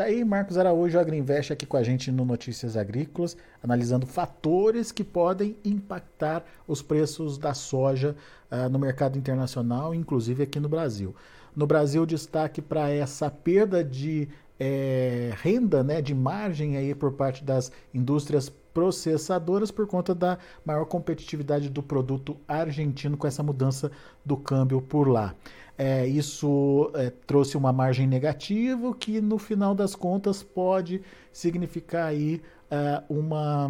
Tá 0.01 0.05
aí 0.07 0.25
Marcos 0.25 0.57
Araújo, 0.57 0.97
Agriinvest, 0.97 1.53
aqui 1.53 1.63
com 1.63 1.77
a 1.77 1.83
gente 1.83 2.11
no 2.11 2.25
Notícias 2.25 2.75
Agrícolas, 2.75 3.37
analisando 3.61 4.07
fatores 4.07 4.91
que 4.91 5.03
podem 5.03 5.55
impactar 5.63 6.43
os 6.67 6.81
preços 6.81 7.37
da 7.37 7.53
soja 7.53 8.15
uh, 8.51 8.67
no 8.67 8.79
mercado 8.79 9.15
internacional, 9.15 9.93
inclusive 9.93 10.41
aqui 10.41 10.59
no 10.59 10.67
Brasil. 10.67 11.15
No 11.55 11.67
Brasil, 11.67 12.03
destaque 12.03 12.63
para 12.63 12.89
essa 12.89 13.29
perda 13.29 13.83
de 13.83 14.27
é, 14.59 15.33
renda, 15.39 15.83
né, 15.83 16.01
de 16.01 16.15
margem 16.15 16.77
aí 16.77 16.95
por 16.95 17.11
parte 17.11 17.43
das 17.43 17.71
indústrias 17.93 18.51
processadoras 18.73 19.69
por 19.69 19.85
conta 19.85 20.15
da 20.15 20.39
maior 20.65 20.85
competitividade 20.85 21.69
do 21.69 21.83
produto 21.83 22.37
argentino 22.47 23.15
com 23.15 23.27
essa 23.27 23.43
mudança 23.43 23.91
do 24.25 24.35
câmbio 24.35 24.81
por 24.81 25.07
lá. 25.07 25.35
É, 25.77 26.05
isso 26.05 26.91
é, 26.93 27.09
trouxe 27.09 27.57
uma 27.57 27.73
margem 27.73 28.05
negativa 28.05 28.93
que 28.93 29.19
no 29.19 29.37
final 29.37 29.73
das 29.73 29.95
contas 29.95 30.43
pode 30.43 31.01
significar 31.31 32.07
aí 32.07 32.41
é, 32.69 33.01
uma 33.09 33.69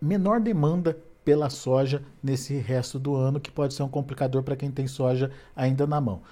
menor 0.00 0.40
demanda 0.40 0.98
pela 1.24 1.50
soja 1.50 2.02
nesse 2.22 2.56
resto 2.56 2.98
do 2.98 3.14
ano, 3.14 3.38
que 3.38 3.50
pode 3.50 3.74
ser 3.74 3.82
um 3.82 3.88
complicador 3.88 4.42
para 4.42 4.56
quem 4.56 4.70
tem 4.70 4.86
soja 4.86 5.30
ainda 5.54 5.86
na 5.86 6.00
mão. 6.00 6.22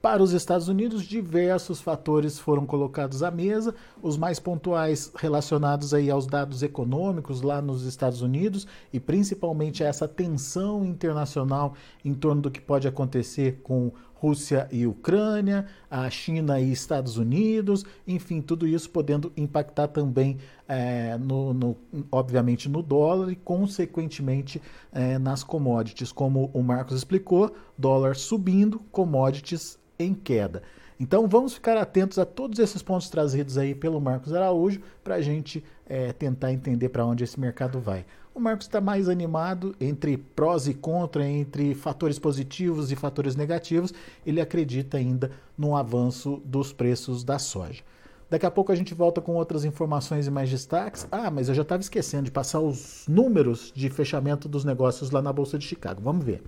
Para 0.00 0.22
os 0.22 0.32
Estados 0.32 0.68
Unidos, 0.68 1.02
diversos 1.02 1.80
fatores 1.80 2.38
foram 2.38 2.64
colocados 2.64 3.22
à 3.22 3.30
mesa, 3.30 3.74
os 4.00 4.16
mais 4.16 4.38
pontuais 4.38 5.10
relacionados 5.16 5.92
aí 5.92 6.10
aos 6.10 6.26
dados 6.26 6.62
econômicos 6.62 7.42
lá 7.42 7.60
nos 7.60 7.84
Estados 7.84 8.22
Unidos 8.22 8.66
e 8.92 9.00
principalmente 9.00 9.82
a 9.82 9.88
essa 9.88 10.06
tensão 10.06 10.84
internacional 10.84 11.74
em 12.04 12.14
torno 12.14 12.42
do 12.42 12.50
que 12.50 12.60
pode 12.60 12.86
acontecer 12.86 13.60
com 13.62 13.90
Rússia 14.26 14.66
e 14.72 14.86
Ucrânia, 14.86 15.66
a 15.88 16.10
China 16.10 16.58
e 16.60 16.72
Estados 16.72 17.16
Unidos, 17.16 17.84
enfim, 18.06 18.40
tudo 18.40 18.66
isso 18.66 18.90
podendo 18.90 19.32
impactar 19.36 19.86
também, 19.86 20.38
é, 20.66 21.16
no, 21.16 21.54
no, 21.54 21.76
obviamente, 22.10 22.68
no 22.68 22.82
dólar 22.82 23.30
e, 23.30 23.36
consequentemente, 23.36 24.60
é, 24.92 25.16
nas 25.16 25.44
commodities. 25.44 26.10
Como 26.10 26.50
o 26.52 26.60
Marcos 26.60 26.96
explicou, 26.96 27.54
dólar 27.78 28.16
subindo, 28.16 28.80
commodities 28.90 29.78
em 29.96 30.12
queda. 30.12 30.62
Então 30.98 31.28
vamos 31.28 31.54
ficar 31.54 31.76
atentos 31.76 32.18
a 32.18 32.24
todos 32.24 32.58
esses 32.58 32.82
pontos 32.82 33.08
trazidos 33.10 33.58
aí 33.58 33.74
pelo 33.74 34.00
Marcos 34.00 34.32
Araújo 34.32 34.80
para 35.04 35.16
a 35.16 35.20
gente 35.20 35.62
é, 35.86 36.12
tentar 36.12 36.52
entender 36.52 36.88
para 36.88 37.04
onde 37.04 37.22
esse 37.22 37.38
mercado 37.38 37.78
vai. 37.78 38.04
O 38.36 38.38
Marcos 38.38 38.66
está 38.66 38.82
mais 38.82 39.08
animado 39.08 39.74
entre 39.80 40.18
prós 40.18 40.68
e 40.68 40.74
contra, 40.74 41.26
entre 41.26 41.74
fatores 41.74 42.18
positivos 42.18 42.92
e 42.92 42.94
fatores 42.94 43.34
negativos. 43.34 43.94
Ele 44.26 44.42
acredita 44.42 44.98
ainda 44.98 45.30
no 45.56 45.74
avanço 45.74 46.42
dos 46.44 46.70
preços 46.70 47.24
da 47.24 47.38
soja. 47.38 47.82
Daqui 48.28 48.44
a 48.44 48.50
pouco 48.50 48.70
a 48.70 48.74
gente 48.74 48.92
volta 48.92 49.22
com 49.22 49.36
outras 49.36 49.64
informações 49.64 50.26
e 50.26 50.30
mais 50.30 50.50
destaques. 50.50 51.08
Ah, 51.10 51.30
mas 51.30 51.48
eu 51.48 51.54
já 51.54 51.62
estava 51.62 51.80
esquecendo 51.80 52.24
de 52.24 52.30
passar 52.30 52.60
os 52.60 53.06
números 53.08 53.72
de 53.74 53.88
fechamento 53.88 54.50
dos 54.50 54.66
negócios 54.66 55.10
lá 55.10 55.22
na 55.22 55.32
Bolsa 55.32 55.58
de 55.58 55.64
Chicago. 55.64 56.02
Vamos 56.02 56.22
ver. 56.22 56.42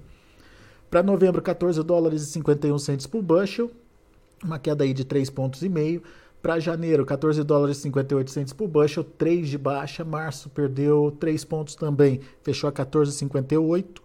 Para 0.91 1.03
novembro, 1.03 1.41
14 1.41 1.83
dólares 1.83 2.21
e 2.21 2.27
51 2.27 2.79
centos 2.81 3.07
por 3.07 3.23
bushel, 3.23 3.71
uma 4.45 4.59
queda 4.59 4.85
aí 4.85 4.93
de 4.93 5.07
3 5.07 5.31
pontos 5.31 5.63
e 5.63 5.71
meio. 5.71 6.03
Para 6.41 6.61
janeiro, 6.61 7.05
14 7.05 7.43
dólares 7.43 7.79
e 7.79 7.83
58 7.83 8.31
centos 8.31 8.53
por 8.53 8.69
bushel, 8.69 9.03
3 9.03 9.49
de 9.49 9.59
baixa. 9.59 10.05
Março 10.05 10.49
perdeu 10.49 11.17
3 11.19 11.45
pontos 11.45 11.75
também, 11.75 12.21
fechou 12.43 12.69
a 12.69 12.73
14,58. 12.73 14.01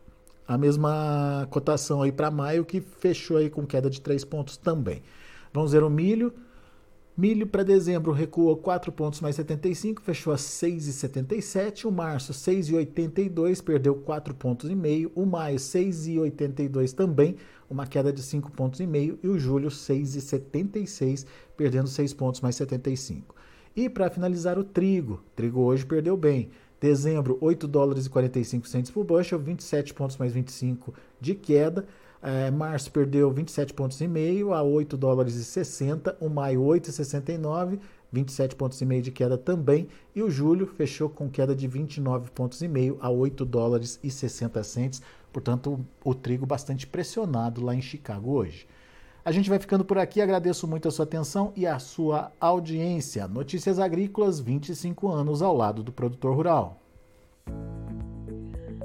A 0.48 0.58
mesma 0.58 1.48
cotação 1.50 2.02
aí 2.02 2.12
para 2.12 2.30
maio, 2.30 2.66
que 2.66 2.82
fechou 2.82 3.38
aí 3.38 3.50
com 3.50 3.66
queda 3.66 3.90
de 3.90 4.02
3 4.02 4.26
pontos 4.26 4.58
também. 4.58 5.02
Vamos 5.54 5.72
ver 5.72 5.84
o 5.84 5.90
milho. 5.90 6.34
Milho 7.16 7.46
para 7.46 7.62
dezembro 7.62 8.12
recuou 8.12 8.58
4 8.58 8.92
pontos 8.92 9.22
mais 9.22 9.36
75, 9.36 10.02
fechou 10.02 10.34
a 10.34 10.36
6,77. 10.36 11.86
O 11.86 11.92
março 11.92 12.34
6,82, 12.34 13.64
perdeu 13.64 13.94
4 13.94 14.34
pontos 14.34 14.68
e 14.68 14.74
meio. 14.74 15.12
O 15.14 15.24
maio 15.24 15.58
6,82 15.58 16.92
também, 16.92 17.36
uma 17.70 17.86
queda 17.86 18.12
de 18.12 18.24
5 18.24 18.52
pontos 18.54 18.80
e 18.80 18.88
meio. 18.88 19.20
E 19.22 19.28
o 19.28 19.38
julho 19.38 19.70
6,76, 19.70 21.28
perdendo 21.56 21.88
6 21.88 22.16
pontos 22.16 22.42
mais 22.42 22.56
75. 22.56 23.36
E 23.76 23.88
para 23.88 24.10
finalizar 24.10 24.58
o 24.58 24.64
trigo, 24.64 25.24
trigo 25.36 25.62
hoje 25.62 25.86
perdeu 25.86 26.18
bem. 26.18 26.50
Dezembro 26.82 27.38
8 27.40 27.68
dólares 27.68 28.08
e 28.08 28.10
45 28.10 28.68
centos 28.68 28.90
por 28.90 29.06
bushel, 29.06 29.38
27 29.38 29.94
pontos 29.94 30.18
mais 30.18 30.34
25 30.34 30.92
de 31.22 31.36
queda. 31.36 31.86
É, 32.26 32.50
março 32.50 32.90
perdeu 32.90 33.30
27 33.30 33.74
pontos 33.74 34.00
e 34.00 34.08
meio 34.08 34.54
a 34.54 34.64
8 34.64 34.96
dólares 34.96 35.36
e 35.36 35.44
60, 35.44 36.16
o 36.22 36.30
maio 36.30 36.62
8,69, 36.62 37.82
27 38.14 38.56
pontos 38.56 38.80
e 38.80 38.86
meio 38.86 39.02
de 39.02 39.12
queda 39.12 39.38
também, 39.38 39.90
e 40.16 40.24
o 40.24 40.32
julho 40.32 40.66
fechou 40.66 41.10
com 41.10 41.30
queda 41.30 41.54
de 41.54 41.68
29 41.68 42.32
pontos 42.32 42.62
e 42.62 42.68
meio 42.70 42.98
a 43.02 43.10
8 43.10 43.44
dólares 43.44 44.00
e 44.02 44.10
60 44.10 44.64
centes, 44.64 45.02
portanto 45.34 45.86
o, 46.06 46.12
o 46.12 46.16
trigo 46.16 46.46
bastante 46.46 46.88
pressionado 46.88 47.62
lá 47.62 47.76
em 47.76 47.82
Chicago 47.82 48.32
hoje. 48.32 48.66
A 49.26 49.32
gente 49.34 49.50
vai 49.50 49.60
ficando 49.60 49.84
por 49.84 49.98
aqui, 49.98 50.22
agradeço 50.22 50.66
muito 50.66 50.88
a 50.88 50.92
sua 50.92 51.04
atenção 51.04 51.52
e 51.58 51.68
a 51.68 51.78
sua 51.78 52.32
audiência. 52.40 53.28
Notícias 53.28 53.80
Agrícolas, 53.80 54.40
25 54.40 55.10
anos 55.10 55.42
ao 55.42 55.54
lado 55.54 55.84
do 55.84 55.92
produtor 55.92 56.34
rural. 56.34 56.80